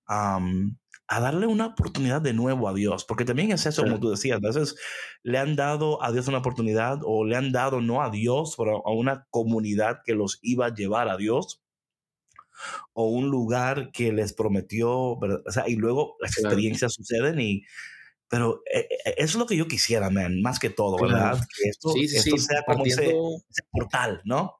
[0.07, 4.39] a darle una oportunidad de nuevo a Dios, porque también es eso, como tú decías,
[4.43, 4.75] a veces
[5.23, 8.85] le han dado a Dios una oportunidad o le han dado no a Dios, pero
[8.85, 11.63] a una comunidad que los iba a llevar a Dios
[12.91, 17.63] o un lugar que les prometió, O sea, y luego las experiencias suceden y
[18.31, 21.37] pero eh, eh, eso es lo que yo quisiera, man, más que todo, ¿verdad?
[21.37, 23.13] Que esto, sea como ese,
[23.69, 24.55] portal, ¿no?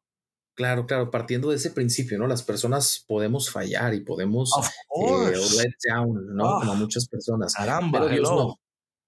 [0.53, 2.28] Claro, claro, partiendo de ese principio, ¿no?
[2.28, 6.59] Las personas podemos fallar y podemos eh, let down, ¿no?
[6.59, 7.53] como ah, muchas personas.
[7.53, 8.59] Caramba, pero Dios no.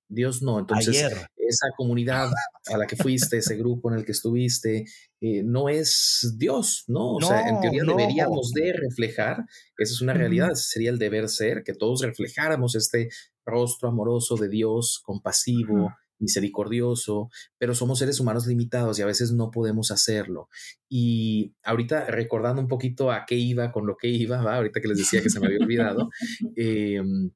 [0.07, 0.59] Dios no.
[0.59, 2.31] Entonces, esa comunidad
[2.71, 4.85] a la que fuiste, ese grupo en el que estuviste,
[5.19, 7.15] eh, no es Dios, ¿no?
[7.15, 9.43] O sea, en teoría deberíamos de reflejar,
[9.77, 13.09] esa es una realidad, sería el deber ser, que todos reflejáramos este
[13.45, 19.51] rostro amoroso de Dios, compasivo, misericordioso, pero somos seres humanos limitados y a veces no
[19.51, 20.49] podemos hacerlo.
[20.89, 24.55] Y ahorita recordando un poquito a qué iba, con lo que iba, ¿va?
[24.55, 26.09] ahorita que les decía que se me había olvidado,
[26.55, 27.31] em,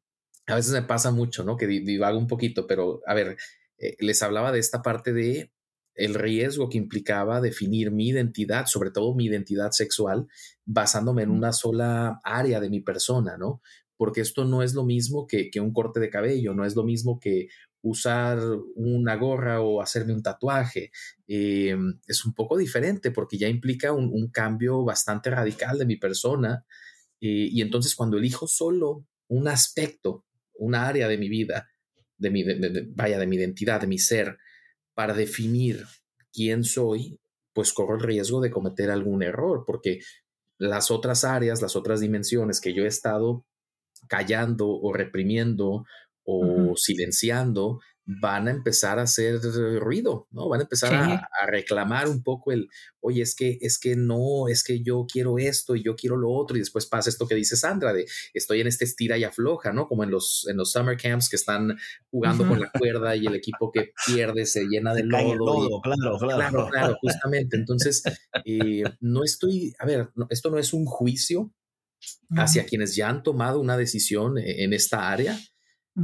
[0.47, 1.57] a veces me pasa mucho, ¿no?
[1.57, 3.37] Que divago un poquito, pero a ver,
[3.77, 5.51] eh, les hablaba de esta parte de
[5.93, 10.27] el riesgo que implicaba definir mi identidad, sobre todo mi identidad sexual,
[10.63, 13.61] basándome en una sola área de mi persona, ¿no?
[13.97, 16.83] Porque esto no es lo mismo que, que un corte de cabello, no es lo
[16.83, 17.47] mismo que
[17.81, 18.39] usar
[18.75, 20.91] una gorra o hacerme un tatuaje.
[21.27, 21.75] Eh,
[22.07, 26.65] es un poco diferente porque ya implica un, cambio bastante radical de mi persona.
[27.21, 30.25] Eh, y entonces cuando elijo solo un aspecto,
[30.55, 31.67] una área de mi vida,
[32.17, 32.43] de mi,
[32.89, 34.37] vaya, de mi identidad, de mi ser,
[34.93, 35.85] para definir
[36.33, 37.19] quién soy,
[37.53, 39.99] pues corro el riesgo de cometer algún error, porque
[40.57, 43.45] las otras áreas, las otras dimensiones que yo he estado
[44.07, 45.85] callando o reprimiendo
[46.23, 49.41] o silenciando, van a empezar a hacer
[49.81, 50.47] ruido, ¿no?
[50.47, 52.69] Van a empezar a, reclamar un poco el,
[53.01, 56.31] oye, es que, es que no, es que yo quiero esto y yo quiero lo
[56.31, 59.73] otro, y después pasa esto que dice Sandra, de estoy en este estira y afloja,
[59.73, 59.89] ¿no?
[59.89, 61.77] Como en los, en los summer camps que están
[62.09, 65.81] jugando con la cuerda y el equipo que pierde se llena de lodo.
[65.81, 66.37] claro, claro.
[66.37, 67.57] Claro, claro, justamente.
[67.57, 68.03] Entonces,
[68.45, 71.51] eh, no estoy, a ver, esto no es un juicio
[72.37, 75.37] hacia quienes ya han tomado una decisión e, en esta área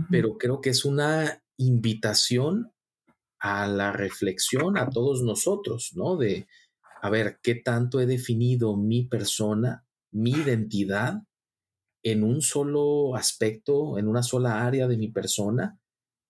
[0.10, 2.72] pero creo que es una invitación
[3.40, 6.18] a la reflexión a todos nosotros, ¿no?
[6.18, 6.48] De,
[7.02, 11.22] a ver, ¿qué tanto he definido mi persona, mi identidad
[12.02, 15.80] en un solo aspecto, en una sola área de mi persona?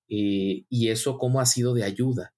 [0.10, 2.34] Eh, y eso cómo ha sido de ayuda,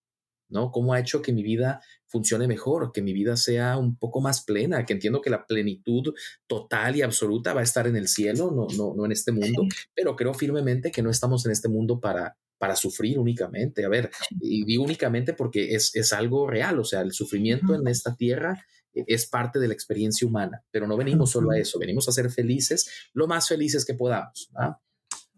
[0.49, 0.71] ¿no?
[0.71, 4.43] ¿Cómo ha hecho que mi vida funcione mejor, que mi vida sea un poco más
[4.43, 6.13] plena, que entiendo que la plenitud
[6.47, 9.63] total y absoluta va a estar en el cielo, no, no, no en este mundo,
[9.93, 13.85] pero creo firmemente que no estamos en este mundo para, para sufrir únicamente.
[13.85, 17.87] A ver, y digo únicamente porque es, es algo real, o sea, el sufrimiento en
[17.87, 21.79] esta tierra e, es parte de la experiencia humana, pero no venimos solo a eso,
[21.79, 24.49] venimos a ser felices, lo más felices que podamos.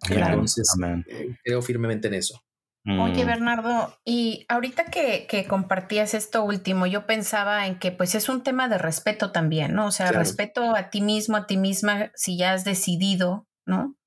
[0.10, 0.68] Entonces,
[1.08, 2.40] eh, creo firmemente en eso.
[2.88, 3.28] Oye, mm.
[3.28, 8.70] Bernardo, y ahorita que, compartías esto último, yo pensaba en que pues es un tema
[8.70, 9.88] de respeto también, ¿no?
[9.88, 13.98] O sea, respeto a ti mismo, a ti misma, si ya has decidido, ¿no?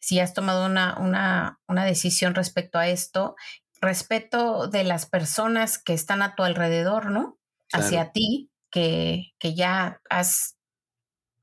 [0.00, 3.36] Si has tomado una, una, una decisión respecto a esto,
[3.80, 7.38] respeto de las personas que están a tu alrededor, ¿no?
[7.72, 10.56] Hacia ti, que, que ya has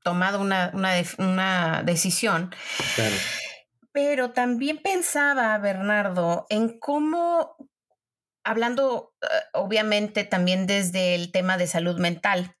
[0.02, 2.54] tomado una, una, una decisión.
[2.96, 3.16] Claro.
[3.96, 7.56] Pero también pensaba, Bernardo, en cómo,
[8.44, 12.54] hablando eh, obviamente también desde el tema de salud mental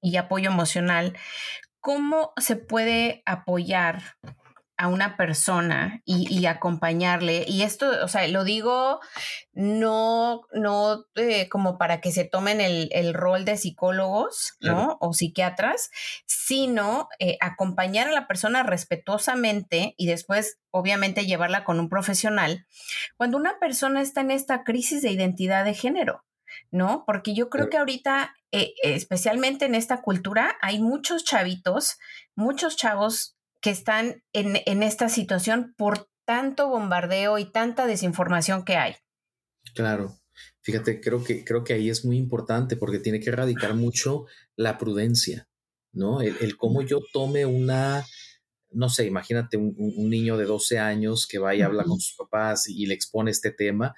[0.00, 1.18] y apoyo emocional,
[1.80, 4.02] cómo se puede apoyar
[4.78, 7.44] a una persona y, acompañarle.
[7.48, 9.00] Y esto, o sea, lo digo
[9.52, 14.98] no, no eh, como para que se tomen el, rol de psicólogos, ¿no?
[15.00, 15.90] O psiquiatras,
[16.26, 22.66] sino eh, acompañar a la persona respetuosamente y después, obviamente, llevarla con un profesional.
[23.16, 26.24] Cuando una persona está en esta crisis de identidad de género,
[26.70, 27.04] ¿no?
[27.06, 31.98] Porque yo creo que ahorita, eh, especialmente en esta cultura, hay muchos chavitos,
[32.34, 33.35] muchos chavos
[33.66, 38.94] que están en, esta situación por tanto bombardeo y tanta desinformación que hay.
[39.74, 40.20] Claro.
[40.60, 44.78] Fíjate, creo que, creo que ahí es muy importante porque tiene que erradicar mucho la
[44.78, 45.48] prudencia,
[45.92, 46.20] ¿no?
[46.20, 48.06] El, cómo yo tome una,
[48.70, 49.74] no sé, imagínate un,
[50.10, 53.50] niño de 12 años que va y habla con sus papás y, le expone este
[53.50, 53.96] tema.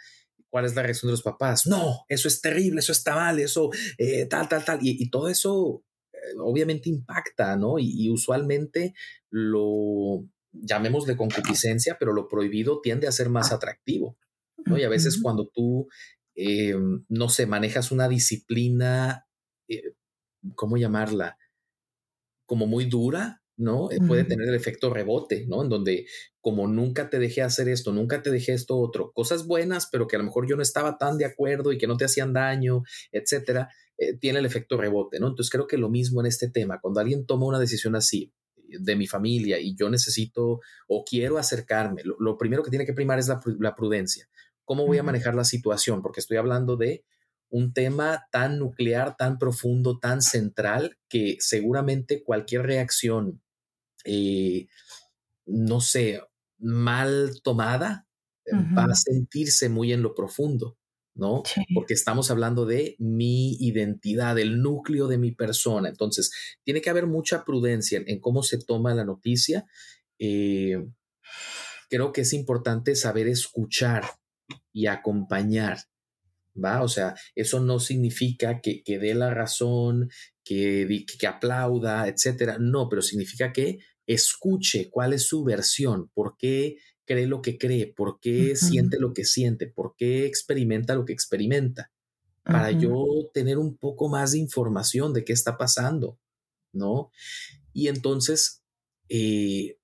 [0.48, 1.66] ¿Cuál es la reacción de los papás?
[1.66, 4.78] No, eso es terrible, eso está mal, eso eh, tal, tal, tal.
[4.80, 5.84] Y, y, todo eso
[6.40, 7.78] obviamente impacta, ¿no?
[7.78, 8.94] Y, usualmente
[9.30, 14.16] lo llamemos de concupiscencia, pero lo prohibido tiende a ser más atractivo,
[14.66, 14.78] ¿no?
[14.78, 15.88] Y a veces cuando tú,
[16.34, 16.74] eh,
[17.08, 19.26] no sé, manejas una disciplina,
[19.68, 19.94] eh,
[20.54, 21.38] ¿cómo llamarla?
[22.46, 23.90] Como muy dura, ¿no?
[23.90, 25.62] Eh, puede tener el efecto rebote, ¿no?
[25.62, 26.06] En donde
[26.40, 30.16] como nunca te dejé hacer esto, nunca te dejé esto otro, cosas buenas, pero que
[30.16, 32.84] a lo mejor yo no estaba tan de acuerdo y que no te hacían daño,
[33.10, 33.68] etcétera,
[33.98, 35.26] eh, tiene el efecto rebote, ¿no?
[35.26, 38.32] Entonces creo que lo mismo en este tema, cuando alguien toma una decisión así
[38.68, 43.18] de mi familia y yo necesito o quiero acercarme, lo, primero que tiene que primar
[43.18, 44.28] es la, prudencia.
[44.64, 46.00] ¿Cómo voy a manejar la situación?
[46.00, 47.04] Porque estoy hablando de
[47.50, 53.42] un tema tan nuclear, tan profundo, tan central, que seguramente cualquier reacción,
[54.04, 54.68] eh,
[55.44, 56.20] no sé,
[56.58, 58.06] mal tomada,
[58.76, 60.77] va a sentirse muy en lo profundo,
[61.18, 61.42] ¿no?
[61.74, 65.88] Porque estamos hablando de mi identidad, el núcleo de mi persona.
[65.88, 66.30] Entonces,
[66.62, 69.66] tiene que haber mucha prudencia en, cómo se toma la noticia.
[70.20, 70.86] Eh,
[71.90, 74.04] creo que es importante saber escuchar
[74.72, 75.78] y acompañar.
[76.62, 76.82] ¿Va?
[76.82, 80.10] O sea, eso no significa que, que dé la razón,
[80.44, 82.58] que, que aplauda, etcétera.
[82.60, 86.76] No, pero significa que escuche cuál es su versión, por qué
[87.08, 91.14] cree lo que cree, por qué siente lo que siente, por qué experimenta lo que
[91.14, 91.90] experimenta,
[92.44, 96.18] para yo tener un poco más de información de qué está pasando,
[96.72, 97.10] ¿no?
[97.72, 98.62] Y entonces,
[99.08, 99.78] eh,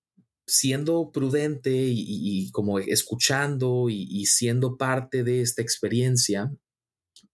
[0.47, 6.55] siendo prudente y, como escuchando y, siendo parte de esta experiencia,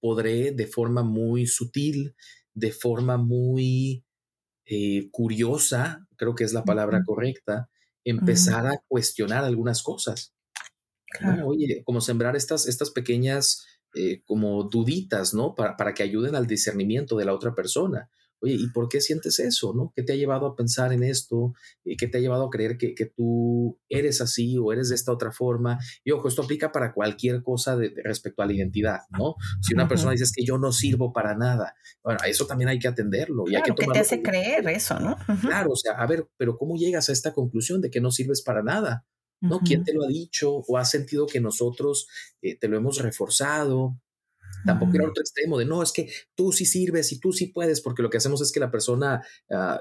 [0.00, 2.14] podré de forma muy sutil,
[2.54, 4.04] de forma muy
[4.66, 7.69] eh, curiosa, creo que es la palabra correcta,
[8.04, 10.34] empezar a cuestionar algunas cosas.
[11.44, 15.54] Oye, como sembrar estas, estas pequeñas eh, como duditas, ¿no?
[15.54, 18.08] Para, para, que ayuden al discernimiento de la otra persona.
[18.42, 19.92] Oye, ¿y por qué sientes eso, no?
[19.94, 21.52] ¿Qué te ha llevado a pensar en esto?
[21.84, 24.94] Eh, ¿Qué te ha llevado a creer que, que tú eres así o eres de
[24.94, 25.78] esta otra forma?
[26.04, 29.34] Y ojo, esto aplica para cualquier cosa de, respecto a la identidad, ¿no?
[29.60, 32.88] Si una persona dice que yo no sirvo para nada, bueno, eso también hay que
[32.88, 33.44] atenderlo.
[33.46, 35.16] Y hay que, ¿qué te hace creer eso, no?
[35.40, 38.42] Claro, o sea, a ver, pero ¿cómo llegas a esta conclusión de que no sirves
[38.42, 39.06] para nada?
[39.42, 39.60] ¿No?
[39.60, 42.08] ¿Quién te lo ha dicho o has sentido que nosotros
[42.42, 43.98] eh, te lo hemos reforzado?
[44.64, 47.80] Tampoco ir otro extremo de no, es que tú sí sirves y tú sí puedes,
[47.80, 49.80] porque lo que hacemos es que la persona ah,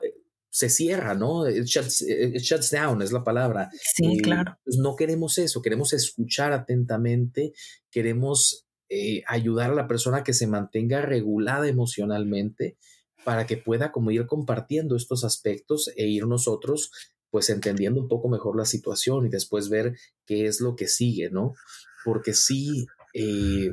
[0.49, 1.47] se cierra, ¿no?
[1.49, 3.69] It shuts, down, es la palabra.
[3.95, 4.57] Sí, claro.
[4.63, 7.53] Pues no queremos eso, queremos escuchar atentamente,
[7.91, 12.77] queremos eh, ayudar a la persona a que se mantenga regulada emocionalmente
[13.23, 16.91] para que pueda como ir compartiendo estos aspectos e ir nosotros
[17.29, 19.95] pues entendiendo un poco mejor la situación y después ver
[20.25, 21.53] qué es lo que sigue, ¿no?
[22.03, 23.71] Porque sí, eh,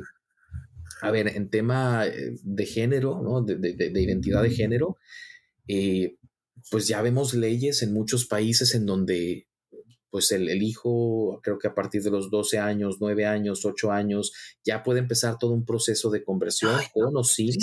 [1.01, 3.41] a ver, en tema eh, de género, ¿no?
[3.43, 4.97] de, de, identidad de género,
[5.67, 6.17] eh,
[6.71, 9.47] pues ya vemos leyes en muchos países en donde
[10.09, 13.91] pues el, el, hijo, creo que a partir de los 12 años, 9 años, 8
[13.91, 14.31] años,
[14.63, 17.53] ya puede empezar todo un proceso de conversión con o sin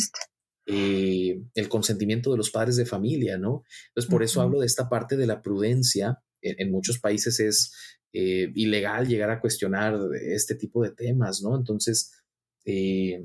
[0.66, 3.64] eh, el consentimiento de los padres de familia, ¿no?
[3.88, 6.18] Entonces, por eso hablo de esta parte de la prudencia.
[6.42, 7.72] En, muchos países es
[8.12, 11.56] ilegal llegar a cuestionar este tipo de temas, ¿no?
[11.56, 12.23] Entonces,
[12.64, 13.22] eh,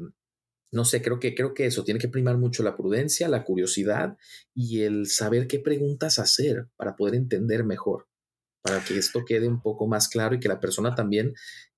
[0.71, 4.17] no sé, creo que, creo que eso tiene que primar mucho la prudencia, la curiosidad
[4.53, 8.07] y el saber qué preguntas hacer para poder entender mejor,
[8.61, 11.33] para que esto quede un poco más claro y que la persona también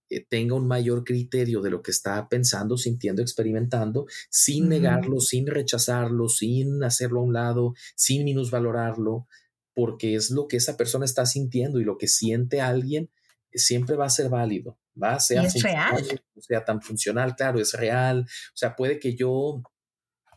[0.09, 5.47] eh, tenga un mayor criterio de lo que está pensando, sintiendo, experimentando, sin negarlo, sin
[5.47, 9.28] rechazarlo, sin hacerlo a un lado, sin minusvalorarlo,
[9.74, 13.09] porque es lo que esa persona está sintiendo y lo que siente alguien
[13.53, 16.22] siempre va a ser válido, va, sea, es real.
[16.39, 18.26] sea tan funcional, claro, es real.
[18.28, 19.62] O sea, puede que yo,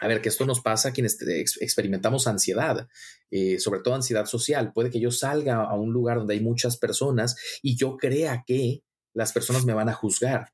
[0.01, 1.19] a ver, que esto nos pasa a quienes
[1.61, 2.89] experimentamos ansiedad,
[3.31, 4.73] eh, sobre todo ansiedad social.
[4.73, 8.83] Puede que yo salga a un lugar donde hay muchas personas y yo crea que
[9.15, 10.53] las personas me van a juzgar.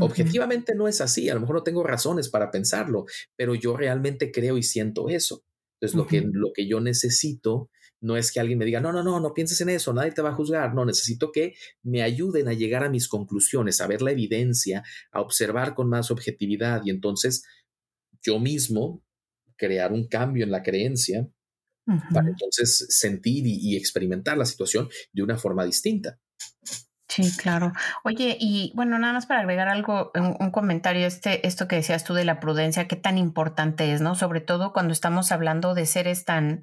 [0.00, 3.04] Objetivamente no es así, a lo mejor no tengo razones para pensarlo,
[3.36, 5.44] pero yo realmente creo y siento eso.
[5.74, 7.68] Entonces, lo, que, lo que yo necesito
[8.02, 10.22] no es que alguien me diga, no, no, no, no pienses en eso, nadie te
[10.22, 10.74] va a juzgar.
[10.74, 14.82] No, necesito que me ayuden a llegar a mis conclusiones, a ver la evidencia,
[15.12, 17.44] a observar con más objetividad y entonces
[18.20, 19.02] yo mismo
[19.56, 21.28] crear un cambio en la creencia
[22.12, 26.18] para entonces sentir y, experimentar la situación de una forma distinta.
[27.08, 27.72] Sí, claro.
[28.04, 32.04] Oye, y bueno, nada más para agregar algo, un, un, comentario, este, esto que decías
[32.04, 34.14] tú de la prudencia, qué tan importante es, ¿no?
[34.14, 36.62] Sobre todo cuando estamos hablando de seres tan,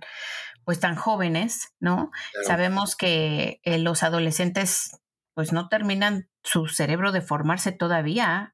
[0.70, 2.12] pues tan jóvenes, ¿no?
[2.46, 5.02] Sabemos que eh, los adolescentes
[5.34, 8.54] pues no terminan su cerebro de formarse todavía,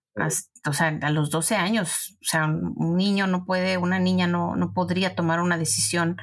[0.65, 4.55] o sea, a los 12 años, o sea, un niño no puede, una niña no,
[4.55, 6.15] no podría tomar una decisión,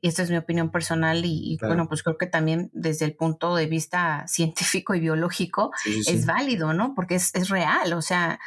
[0.00, 3.56] y esta es mi opinión personal, y, bueno, pues creo que también desde el punto
[3.56, 5.72] de vista científico y biológico
[6.06, 6.94] es válido, ¿no?
[6.94, 8.38] Porque es, es real, o sea,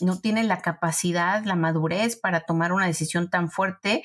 [0.00, 4.02] no tienen la capacidad, la madurez para tomar una decisión tan fuerte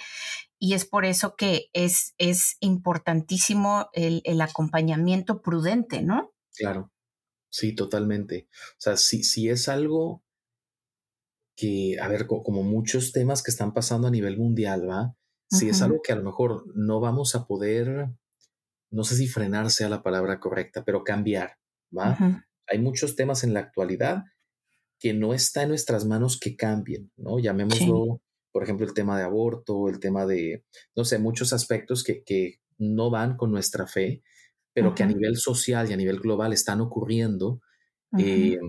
[0.63, 6.35] y es por eso que es, es importantísimo el, acompañamiento prudente, ¿no?
[6.55, 6.91] Claro,
[7.49, 8.47] sí, totalmente.
[8.53, 10.23] O sea, si, si es algo
[11.55, 15.15] que, a ver, como muchos temas que están pasando a nivel mundial, ¿va?
[15.49, 18.09] Si es algo que a lo mejor no vamos a poder,
[18.91, 21.57] no sé si frenar sea la palabra correcta, pero cambiar,
[21.91, 22.19] ¿va?
[22.67, 24.25] Hay muchos temas en la actualidad
[24.99, 27.39] que no está en nuestras manos que cambien, ¿no?
[27.39, 28.21] Llamémoslo
[28.51, 30.63] por ejemplo, el tema de aborto, el tema de,
[30.95, 34.23] no sé, muchos aspectos que, que no van con nuestra fe,
[34.73, 37.61] pero que a nivel social y a nivel global están ocurriendo
[38.17, 38.59] Eh,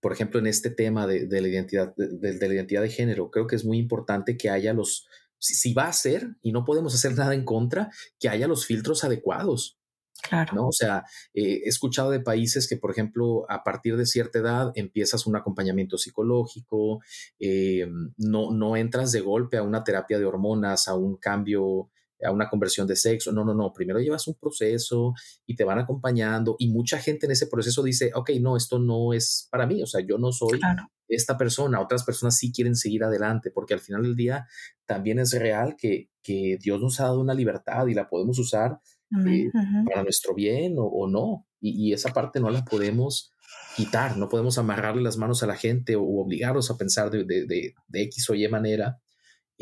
[0.00, 3.56] por ejemplo, en este tema de, la identidad, de, la identidad de género, creo que
[3.56, 5.06] es muy importante que haya los,
[5.38, 9.04] si, va a ser, y no podemos hacer nada en contra, que haya los filtros
[9.04, 9.78] adecuados.
[10.20, 10.54] Claro.
[10.54, 10.68] ¿no?
[10.68, 11.04] O sea,
[11.34, 15.36] eh, he escuchado de países que, por ejemplo, a partir de cierta edad empiezas un
[15.36, 17.00] acompañamiento psicológico,
[17.38, 21.90] eh, no, no entras de golpe a una terapia de hormonas, a un cambio
[22.24, 23.32] a una conversión de sexo.
[23.32, 23.72] No, no, no.
[23.72, 25.14] Primero llevas un proceso
[25.46, 29.12] y te van acompañando y mucha gente en ese proceso dice, ok, no, esto no
[29.12, 29.82] es para mí.
[29.82, 30.60] O sea, yo no soy
[31.08, 31.80] esta persona.
[31.80, 34.46] Otras personas sí quieren seguir adelante porque al final del día
[34.86, 38.80] también es real que, que Dios nos ha dado una libertad y la podemos usar
[39.26, 39.50] eh,
[39.86, 41.46] para nuestro bien o, no.
[41.60, 43.32] Y, esa parte no la podemos
[43.76, 44.16] quitar.
[44.16, 47.74] No podemos amarrarle las manos a la gente o, obligarlos a pensar de, de, de,
[47.88, 49.00] de X o Y manera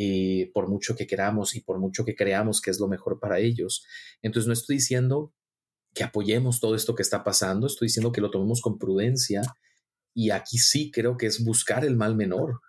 [0.01, 3.41] eh, por mucho que queramos y por mucho que creamos que es lo mejor para
[3.41, 3.85] ellos.
[4.23, 5.35] Entonces no estoy diciendo
[5.93, 9.43] que apoyemos todo esto que está pasando, estoy diciendo que lo tomemos con prudencia
[10.15, 12.61] y aquí sí creo que es buscar el mal menor,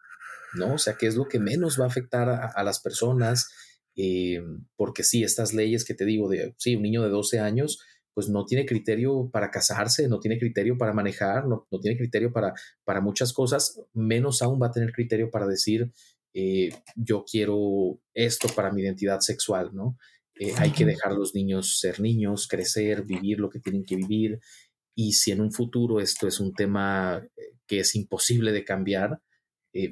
[0.56, 0.74] ¿no?
[0.74, 3.48] O sea, que es lo que menos va a afectar a, las personas,
[4.02, 4.42] eh,
[4.78, 7.82] porque sí, estas leyes que te digo de, sí, un niño de 12 años,
[8.14, 12.32] pues no tiene criterio para casarse, no tiene criterio para manejar, no, no tiene criterio
[12.32, 12.54] para,
[12.86, 15.92] para muchas cosas, menos aún va a tener criterio para decir,
[16.34, 19.98] eh, yo quiero esto para mi identidad sexual, ¿no?
[20.36, 23.98] Eh, hay que dejar a los niños ser niños, crecer, vivir lo que tienen que
[23.98, 24.40] vivir.
[24.96, 27.22] Y si en un futuro esto es un tema
[27.68, 29.20] que es imposible de cambiar,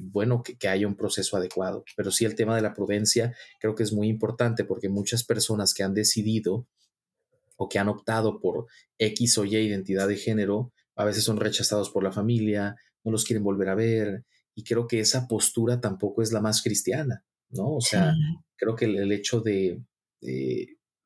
[0.01, 1.83] bueno, que, que, haya un proceso adecuado.
[1.95, 5.73] Pero sí el tema de la prudencia creo que es muy importante porque muchas personas
[5.73, 6.67] que han decidido
[7.57, 8.67] o que han optado por
[8.97, 13.25] X o Y identidad de género, a veces son rechazados por la familia, no los
[13.25, 14.25] quieren volver a ver,
[14.55, 17.75] y creo que esa postura tampoco es la más cristiana, ¿no?
[17.75, 18.13] O sea,
[18.55, 19.81] creo que el, hecho de,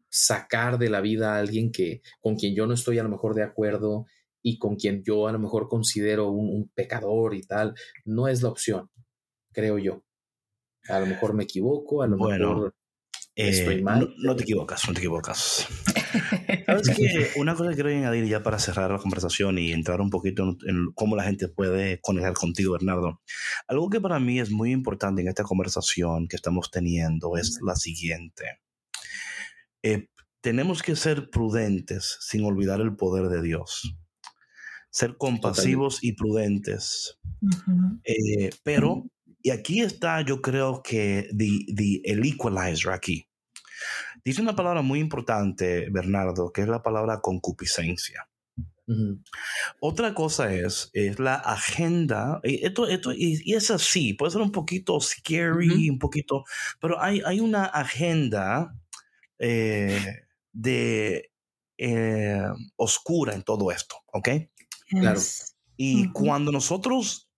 [0.09, 3.33] sacar de la vida a alguien que con quien yo no estoy a lo mejor
[3.33, 4.05] de acuerdo
[4.41, 7.73] y con quien yo a lo mejor considero un, pecador y tal,
[8.05, 8.89] no es la opción,
[9.51, 10.03] creo yo.
[10.87, 12.75] A lo mejor me equivoco, a lo mejor
[13.35, 14.13] estoy eh, mal.
[14.17, 15.67] no, te equivocas, no te equivocas.
[16.65, 20.09] Sabes que una cosa que quiero añadir ya para cerrar la conversación y entrar un
[20.09, 23.21] poquito en, cómo la gente puede conectar contigo, Bernardo.
[23.67, 27.75] Algo que para mí es muy importante en esta conversación que estamos teniendo es la
[27.75, 28.59] siguiente.
[29.83, 30.07] Eh,
[30.41, 33.95] tenemos que ser prudentes sin olvidar el poder de Dios.
[34.91, 37.17] Ser compasivos y prudentes.
[38.03, 39.07] Eh, pero,
[39.41, 43.25] y aquí está, yo creo que el equalizer aquí.
[44.23, 48.27] Dice una palabra muy importante, Bernardo, que es la palabra concupiscencia.
[49.79, 54.51] Otra cosa es, es la agenda, y, esto, esto, y, es así, puede ser un
[54.51, 56.43] poquito scary, un poquito,
[56.79, 58.75] pero hay, hay una agenda
[59.39, 61.31] eh, de
[61.77, 62.43] eh,
[62.75, 64.29] oscura en todo esto, ¿ok?
[64.91, 65.19] Claro.
[65.77, 67.29] Y cuando nosotros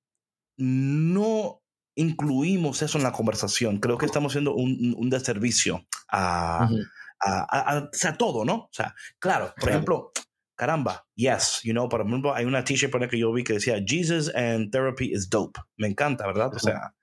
[0.58, 1.62] no
[1.96, 6.68] incluimos eso en la conversación, creo que estamos haciendo un, un deservicio a,
[7.22, 8.56] a, a, todo, ¿no?
[8.56, 10.12] O sea, claro, por ejemplo,
[10.56, 14.34] caramba, yes, you know, por ejemplo, hay una t-shirt que yo vi que decía Jesus
[14.36, 15.60] and therapy is dope.
[15.78, 16.54] Me encanta, ¿verdad?
[16.54, 16.94] O sea,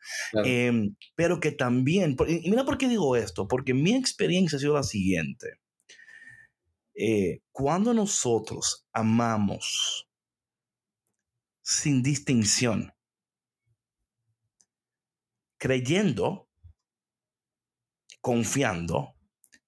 [0.44, 4.74] em, pero que también, y mira por qué digo esto, porque mi experiencia ha sido
[4.74, 5.61] la siguiente.
[6.94, 10.09] Eh, cuando nosotros amamos
[11.70, 12.92] sin distinción,
[15.56, 16.50] creyendo,
[18.20, 19.14] confiando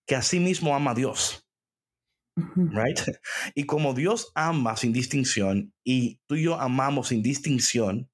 [0.04, 1.48] que así mismo ama a Dios.
[2.34, 2.98] Right?
[3.54, 8.10] Y como Dios ama sin distinción y tú y yo amamos sin distinción,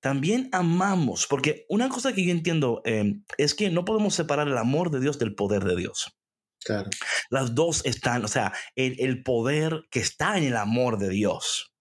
[0.00, 4.58] también amamos, porque una cosa que yo entiendo em, es que no podemos separar el
[4.58, 6.18] amor de Dios del poder de Dios.
[6.64, 6.90] Claro.
[7.30, 11.75] Las dos están, o sea, el, poder que está en el amor de Dios.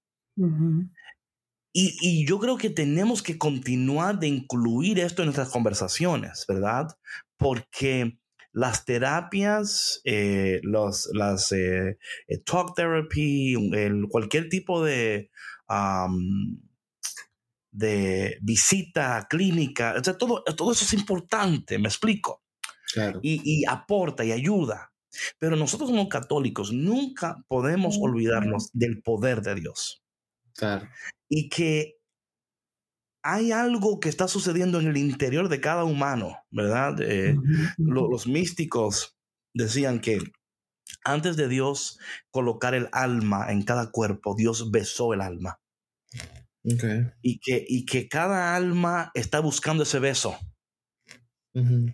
[1.77, 6.87] Y, yo creo que tenemos que continuar de incluir esto en nuestras conversaciones, ¿verdad?
[7.35, 8.17] Porque
[8.53, 11.97] las terapias, eh, los, las eh,
[12.29, 13.55] eh, talk therapy,
[14.09, 15.29] cualquier tipo de,
[17.71, 22.41] de visita clínica, todo, todo eso es importante, me explico.
[22.93, 23.19] Claro.
[23.21, 24.93] Y, y, aporta y ayuda.
[25.39, 30.04] Pero nosotros como católicos nunca podemos olvidarnos del poder de Dios.
[30.55, 30.87] Claro
[31.29, 31.97] y que
[33.23, 37.01] hay algo que está sucediendo en el interior de cada humano, ¿verdad?
[37.01, 37.35] Eh,
[37.77, 39.17] los místicos
[39.53, 40.19] decían que
[41.03, 41.99] antes de Dios
[42.29, 45.59] colocar el alma en cada cuerpo, Dios besó el alma.
[47.21, 50.37] Y, que, y que cada alma está buscando ese beso.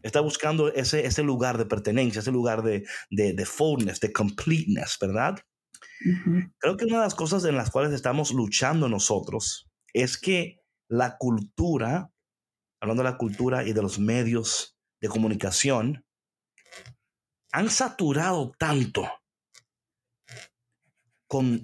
[0.02, 4.98] Está buscando ese, ese lugar de pertenencia, ese lugar de, de, de fullness, de completeness,
[5.00, 5.38] ¿verdad?
[6.58, 11.18] Creo que una de las cosas en las cuales estamos luchando nosotros es que la
[11.18, 12.12] cultura,
[12.82, 16.06] hablando de la cultura y de los medios de comunicación,
[17.52, 19.08] han saturado tanto
[21.28, 21.64] con,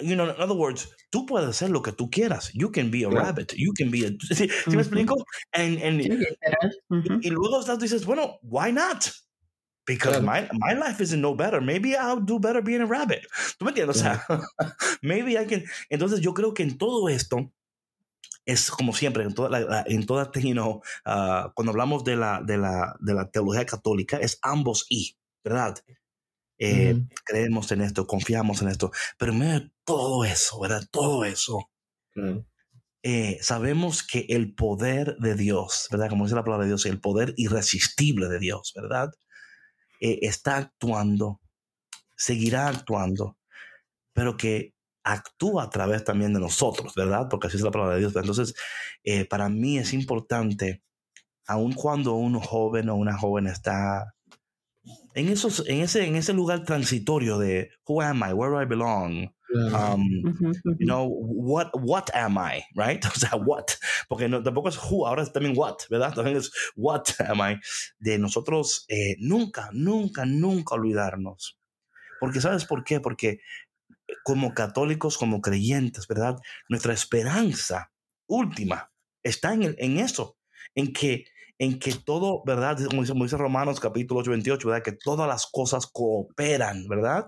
[0.00, 2.52] you know, in other words, tú puedes hacer lo que tú quieras.
[2.54, 3.52] You can be a rabbit.
[3.56, 4.10] You can be a.
[4.34, 5.16] ¿Sí, me explico?
[5.52, 6.00] And, and,
[7.22, 9.06] y, luego estás dices, bueno, why not?
[9.86, 11.60] Because my, my life isn't no better.
[11.60, 13.26] Maybe I'll do better being a rabbit.
[13.58, 13.96] ¿Tú me entiendes?
[13.96, 14.24] O sea,
[15.02, 15.64] maybe I can.
[15.90, 17.50] Entonces yo creo que en todo esto
[18.46, 22.42] es como siempre, en toda, la, en toda you know, uh, cuando hablamos de la,
[22.42, 25.76] de, la, de la teología católica, es ambos y, ¿verdad?
[26.62, 30.86] Eh, creemos en esto, confiamos en esto, pero en medio de todo eso, ¿verdad?
[30.90, 31.70] Todo eso,
[33.02, 36.10] eh, sabemos que el poder de Dios, ¿verdad?
[36.10, 39.10] Como dice la palabra de Dios, el poder irresistible de Dios, ¿verdad?
[40.00, 41.40] Eh, está actuando,
[42.16, 43.36] seguirá actuando,
[44.12, 44.74] pero que
[45.04, 47.28] actúa a través también de nosotros, ¿verdad?
[47.30, 48.16] Porque así es la palabra de Dios.
[48.16, 48.54] Entonces,
[49.28, 50.82] para mí es importante,
[51.46, 54.14] aun cuando un joven o una joven está
[55.14, 58.66] en, esos, en, ese, en ese lugar transitorio de who am I, where do I
[58.66, 59.32] belong,
[59.74, 60.04] um,
[60.78, 63.04] you know, what, what am I, right?
[63.06, 63.76] O sea, what,
[64.08, 66.12] porque no, tampoco es who, ahora es también what, ¿verdad?
[66.14, 67.60] También es what am I,
[67.98, 71.58] de nosotros eh, nunca, nunca, nunca olvidarnos.
[72.20, 73.00] Porque, ¿sabes por qué?
[73.00, 73.40] Porque
[74.24, 76.36] como católicos, como creyentes, ¿verdad?
[76.68, 77.90] Nuestra esperanza
[78.26, 78.90] última
[79.22, 80.36] está en, en eso,
[80.74, 81.24] en que
[81.60, 82.78] en que todo, ¿verdad?
[82.88, 84.82] Como dice, Romanos capítulo 8, 28, ¿verdad?
[84.82, 87.26] Que todas las cosas cooperan, ¿verdad?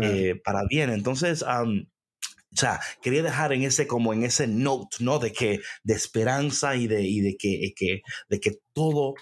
[0.00, 0.90] Eh, para bien.
[0.90, 5.18] Entonces, o sea, quería dejar en ese, como en ese note, ¿no?
[5.18, 9.14] De que, de esperanza y de, y de que, que, de que todo,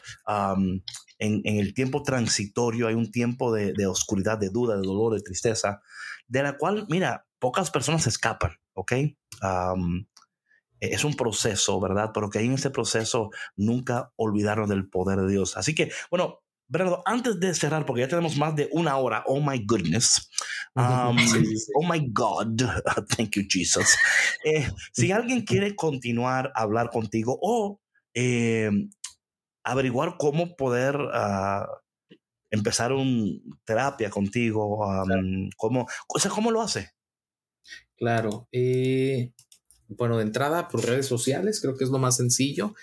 [1.19, 5.23] en, el tiempo transitorio hay un tiempo de, de, oscuridad, de duda, de dolor, de
[5.23, 5.81] tristeza,
[6.29, 8.93] de la cual, mira, pocas personas escapan, ¿ok?
[10.81, 12.11] es un proceso, ¿verdad?
[12.13, 15.57] Pero que en ese proceso nunca olvidaron del poder de Dios.
[15.57, 19.41] Así que, bueno, Bernardo, antes de cerrar, porque ya tenemos más de una hora, oh
[19.41, 20.31] my goodness,
[20.75, 21.17] um,
[21.75, 22.61] oh my God,
[23.17, 23.97] thank you Jesus.
[24.45, 27.81] Eh, si alguien quiere continuar a hablar contigo o
[28.15, 28.71] eh,
[29.65, 31.67] averiguar cómo poder uh,
[32.51, 33.33] empezar una
[33.65, 36.91] terapia contigo, um, ¿cómo, o sea, ¿cómo lo hace?
[37.97, 39.33] Claro, eh,
[39.89, 42.75] bueno, de entrada por redes sociales, creo que es lo más sencillo.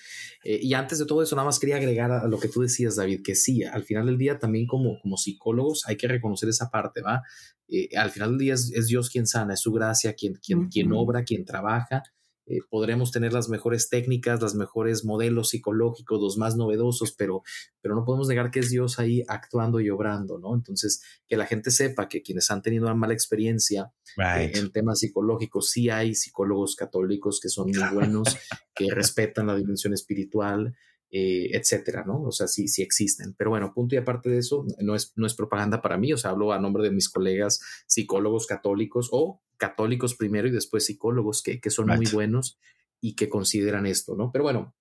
[0.43, 2.95] Eh, y antes de todo eso, nada más quería agregar a, lo que tú decías,
[2.95, 6.69] David, que sí, al final del día también como, como psicólogos hay que reconocer esa
[6.69, 7.21] parte, ¿va?
[7.67, 10.91] Eh, al final del día es, Dios quien sana, es su gracia quien, quien, quien
[10.93, 12.03] obra, quien trabaja.
[12.45, 17.41] Eh, podremos tener las mejores técnicas, los mejores modelos psicológicos, los más novedosos, pero,
[17.81, 20.53] pero no podemos negar que es Dios ahí actuando y obrando, ¿no?
[20.53, 24.99] Entonces, que la gente sepa que quienes han tenido una mala experiencia eh, en temas
[24.99, 28.35] psicológicos, sí hay psicólogos católicos que son muy buenos,
[28.75, 30.75] que respetan la dimensión espiritual,
[31.15, 32.23] eh, etcétera, ¿no?
[32.23, 33.35] O sea, sí, sí existen.
[33.37, 36.17] Pero bueno, punto y aparte de eso, no es, no es propaganda para mí, o
[36.17, 41.43] sea, hablo a nombre de mis colegas psicólogos católicos o católicos primero y después psicólogos
[41.43, 42.57] que, que son muy buenos
[42.99, 44.31] y que consideran esto, ¿no?
[44.31, 44.73] Pero bueno,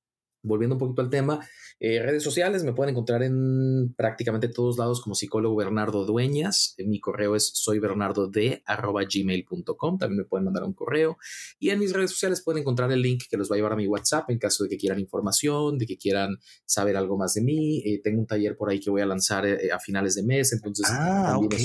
[0.43, 1.40] volviendo un poquito al tema,
[1.84, 6.76] eh, redes sociales me pueden encontrar en prácticamente todos lados como psicólogo Bernardo Dueñas.
[6.78, 9.99] Mi correo es soybernardod.gmail.com.
[9.99, 11.18] También me pueden mandar un correo.
[11.59, 13.76] Y en mis redes sociales pueden encontrar el link que los va a llevar a
[13.76, 17.43] mi WhatsApp en caso de que quieran información, de que quieran saber algo más de
[17.43, 17.82] mí.
[17.84, 20.53] Eh, tengo un taller por ahí que voy a lanzar eh, a finales de mes.
[20.53, 21.57] Entonces, ah, ok.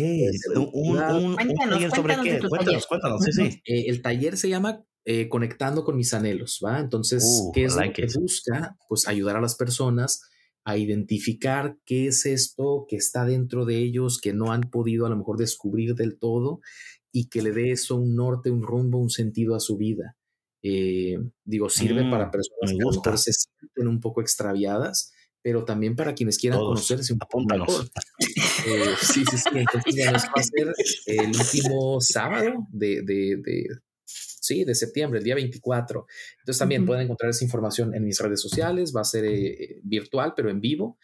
[0.73, 0.97] Un,
[1.69, 2.39] taller sobre qué?
[2.47, 3.23] Cuéntanos, cuéntanos.
[3.23, 3.61] Sí, sí.
[3.65, 6.81] el taller se llama eh, conectando con mis anhelos, ¿va?
[6.81, 8.75] Entonces, uh, ¿qué es lo que busca?
[8.89, 10.21] Pues ayudar a las personas
[10.65, 15.09] a identificar qué es esto que está dentro de ellos, que no han podido a
[15.09, 16.59] lo mejor descubrir del todo
[17.13, 20.17] y que le dé eso un norte, un rumbo, un sentido a su vida.
[20.61, 25.13] Eh, digo, sirve para mm, personas que a lo mejor se sienten un poco extraviadas,
[25.41, 27.87] pero también para quienes quieran conocerse un poco mejor.
[28.67, 29.49] Eh, sí, sí, sí.
[29.53, 30.73] Entonces, ya nos va a ser
[31.05, 33.67] el último sábado de, de, de,
[34.47, 36.07] sí, de septiembre, el día 24.
[36.39, 40.33] Entonces también pueden encontrar esa información en mis redes sociales, va a ser eh, virtual,
[40.35, 40.97] pero en vivo.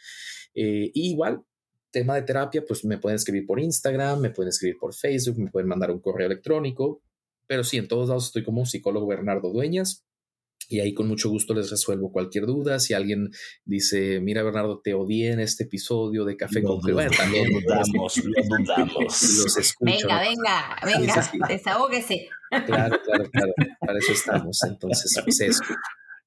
[0.56, 1.44] Eh, igual,
[1.92, 5.52] tema de terapia, pues me pueden escribir por Instagram, me pueden escribir por Facebook, me
[5.52, 7.02] pueden mandar un correo electrónico,
[7.46, 10.06] pero sí, en todos lados estoy como psicólogo Bernardo Dueñas
[10.70, 12.80] y ahí con mucho gusto les resuelvo cualquier duda.
[12.80, 13.32] Si alguien
[13.66, 18.34] dice, mira Bernardo, te odié en este episodio de Café con bueno, también dudamos, lo
[18.58, 18.96] dudamos.
[19.44, 19.92] Los escucho.
[19.92, 22.28] Venga, venga, venga, desahógese.
[22.66, 23.54] Claro, claro, claro.
[23.80, 24.64] Para eso estamos.
[24.64, 25.64] Entonces, pues eso.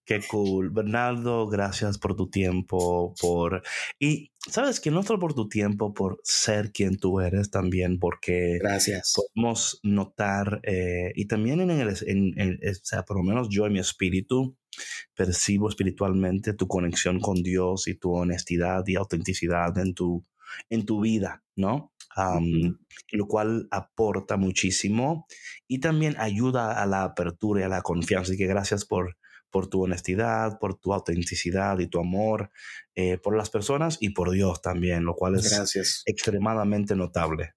[0.07, 0.71] Qué cool.
[0.71, 3.65] Bernardo, gracias por tu tiempo, por...
[3.99, 8.59] Y sabes que no solo por tu tiempo, por ser quien tú eres también, porque...
[8.61, 9.15] Gracias.
[9.17, 13.73] Podemos notar, eh, y también en el, en, o sea, por lo menos yo en
[13.73, 14.57] mi espíritu,
[15.17, 20.25] percibo espiritualmente tu conexión con Dios y tu honestidad y autenticidad en tu,
[20.71, 21.93] en tu vida, ¿no?
[23.13, 25.27] lo cual aporta muchísimo
[25.69, 28.31] y también ayuda a la apertura y a la confianza.
[28.31, 29.17] Así que gracias por,
[29.57, 32.51] por tu honestidad, por tu autenticidad y tu amor
[32.95, 37.55] eh, por las personas y por Dios también, lo cual es extremadamente notable.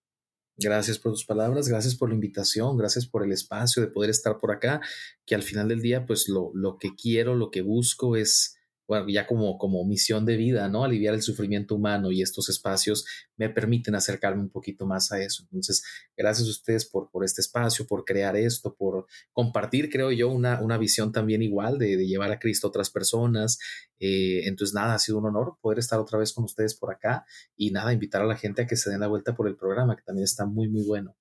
[0.56, 4.38] Gracias por tus palabras, gracias por la invitación, gracias por el espacio de poder estar
[4.38, 4.80] por acá,
[5.26, 8.56] que al final del día, pues lo, lo que quiero, lo que busco es
[8.90, 10.84] bueno, ya como, como misión de vida, ¿no?
[10.84, 13.06] Aliviar el sufrimiento humano y estos espacios
[13.38, 15.44] me permiten acercarme un poquito más a eso.
[15.44, 15.84] Entonces,
[16.18, 20.60] gracias a ustedes por, por este espacio, por crear esto, por compartir, creo yo, una,
[20.60, 23.60] una visión también igual de, de llevar a Cristo a otras personas.
[24.00, 27.28] Eh, entonces, nada, ha sido un honor poder estar otra vez con ustedes por acá
[27.56, 29.96] y nada, invitar a la gente a que se den la vuelta por el programa,
[29.96, 31.16] que también está muy, muy bueno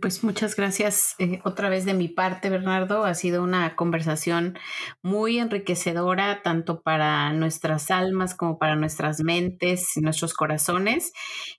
[0.00, 3.04] pues muchas gracias eh, otra vez de mi parte, Bernardo.
[3.04, 4.56] Ha sido una conversación
[5.02, 11.12] muy enriquecedora, tanto para nuestras almas como para nuestras mentes nuestros corazones.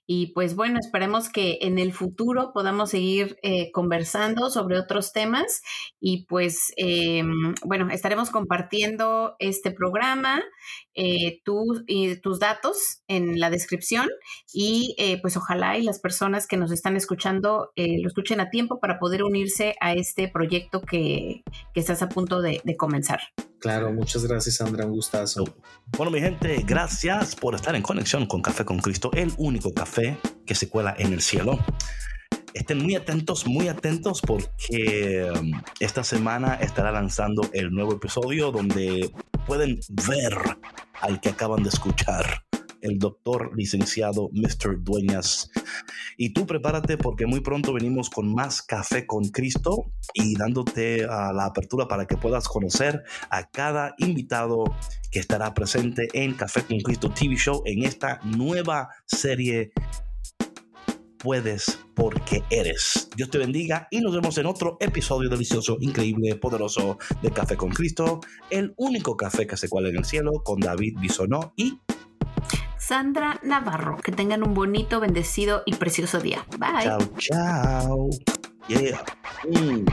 [0.06, 5.60] Y pues bueno, esperemos que en el futuro podamos seguir eh, conversando sobre otros temas.
[6.00, 10.42] Y pues em, bueno, estaremos compartiendo este programa,
[10.96, 11.40] eh,
[11.86, 14.08] y tus datos en la descripción.
[14.52, 18.98] Y pues ojalá y las personas que nos están escuchando lo escuchen a tiempo para
[18.98, 21.42] poder unirse a este proyecto que,
[21.74, 23.20] estás a punto de, comenzar.
[23.58, 24.86] Claro, muchas gracias, Sandra.
[24.86, 25.44] Un gustazo.
[25.96, 30.18] Bueno, mi gente, gracias por estar en conexión con Café con Cristo, el único café
[30.46, 31.58] que se cuela en el cielo.
[32.56, 39.10] Estén muy atentos, muy atentos porque um, esta semana estará lanzando el nuevo episodio donde
[39.46, 39.78] pueden
[40.08, 40.32] ver
[41.02, 42.44] al que acaban de escuchar
[42.80, 44.82] el doctor licenciado Mr.
[44.82, 45.50] Dueñas.
[46.16, 51.34] Y tú prepárate porque muy pronto venimos con más Café con Cristo y dándote a
[51.34, 54.64] la apertura para que puedas conocer a cada invitado
[55.10, 59.72] que estará presente en Café con Cristo TV Show en esta nueva serie
[61.18, 63.08] puedes porque eres.
[63.16, 67.70] Dios te bendiga y nos vemos en otro episodio delicioso, increíble, poderoso de Café con
[67.70, 68.20] Cristo,
[68.50, 71.80] el único café que se cuela en el cielo con David Bisonó y
[72.78, 73.96] Sandra Navarro.
[73.98, 76.46] Que tengan un bonito, bendecido y precioso día.
[76.58, 76.84] Bye.
[76.84, 78.10] Chao, chao.
[78.68, 79.04] Yeah.
[79.48, 79.86] Mm.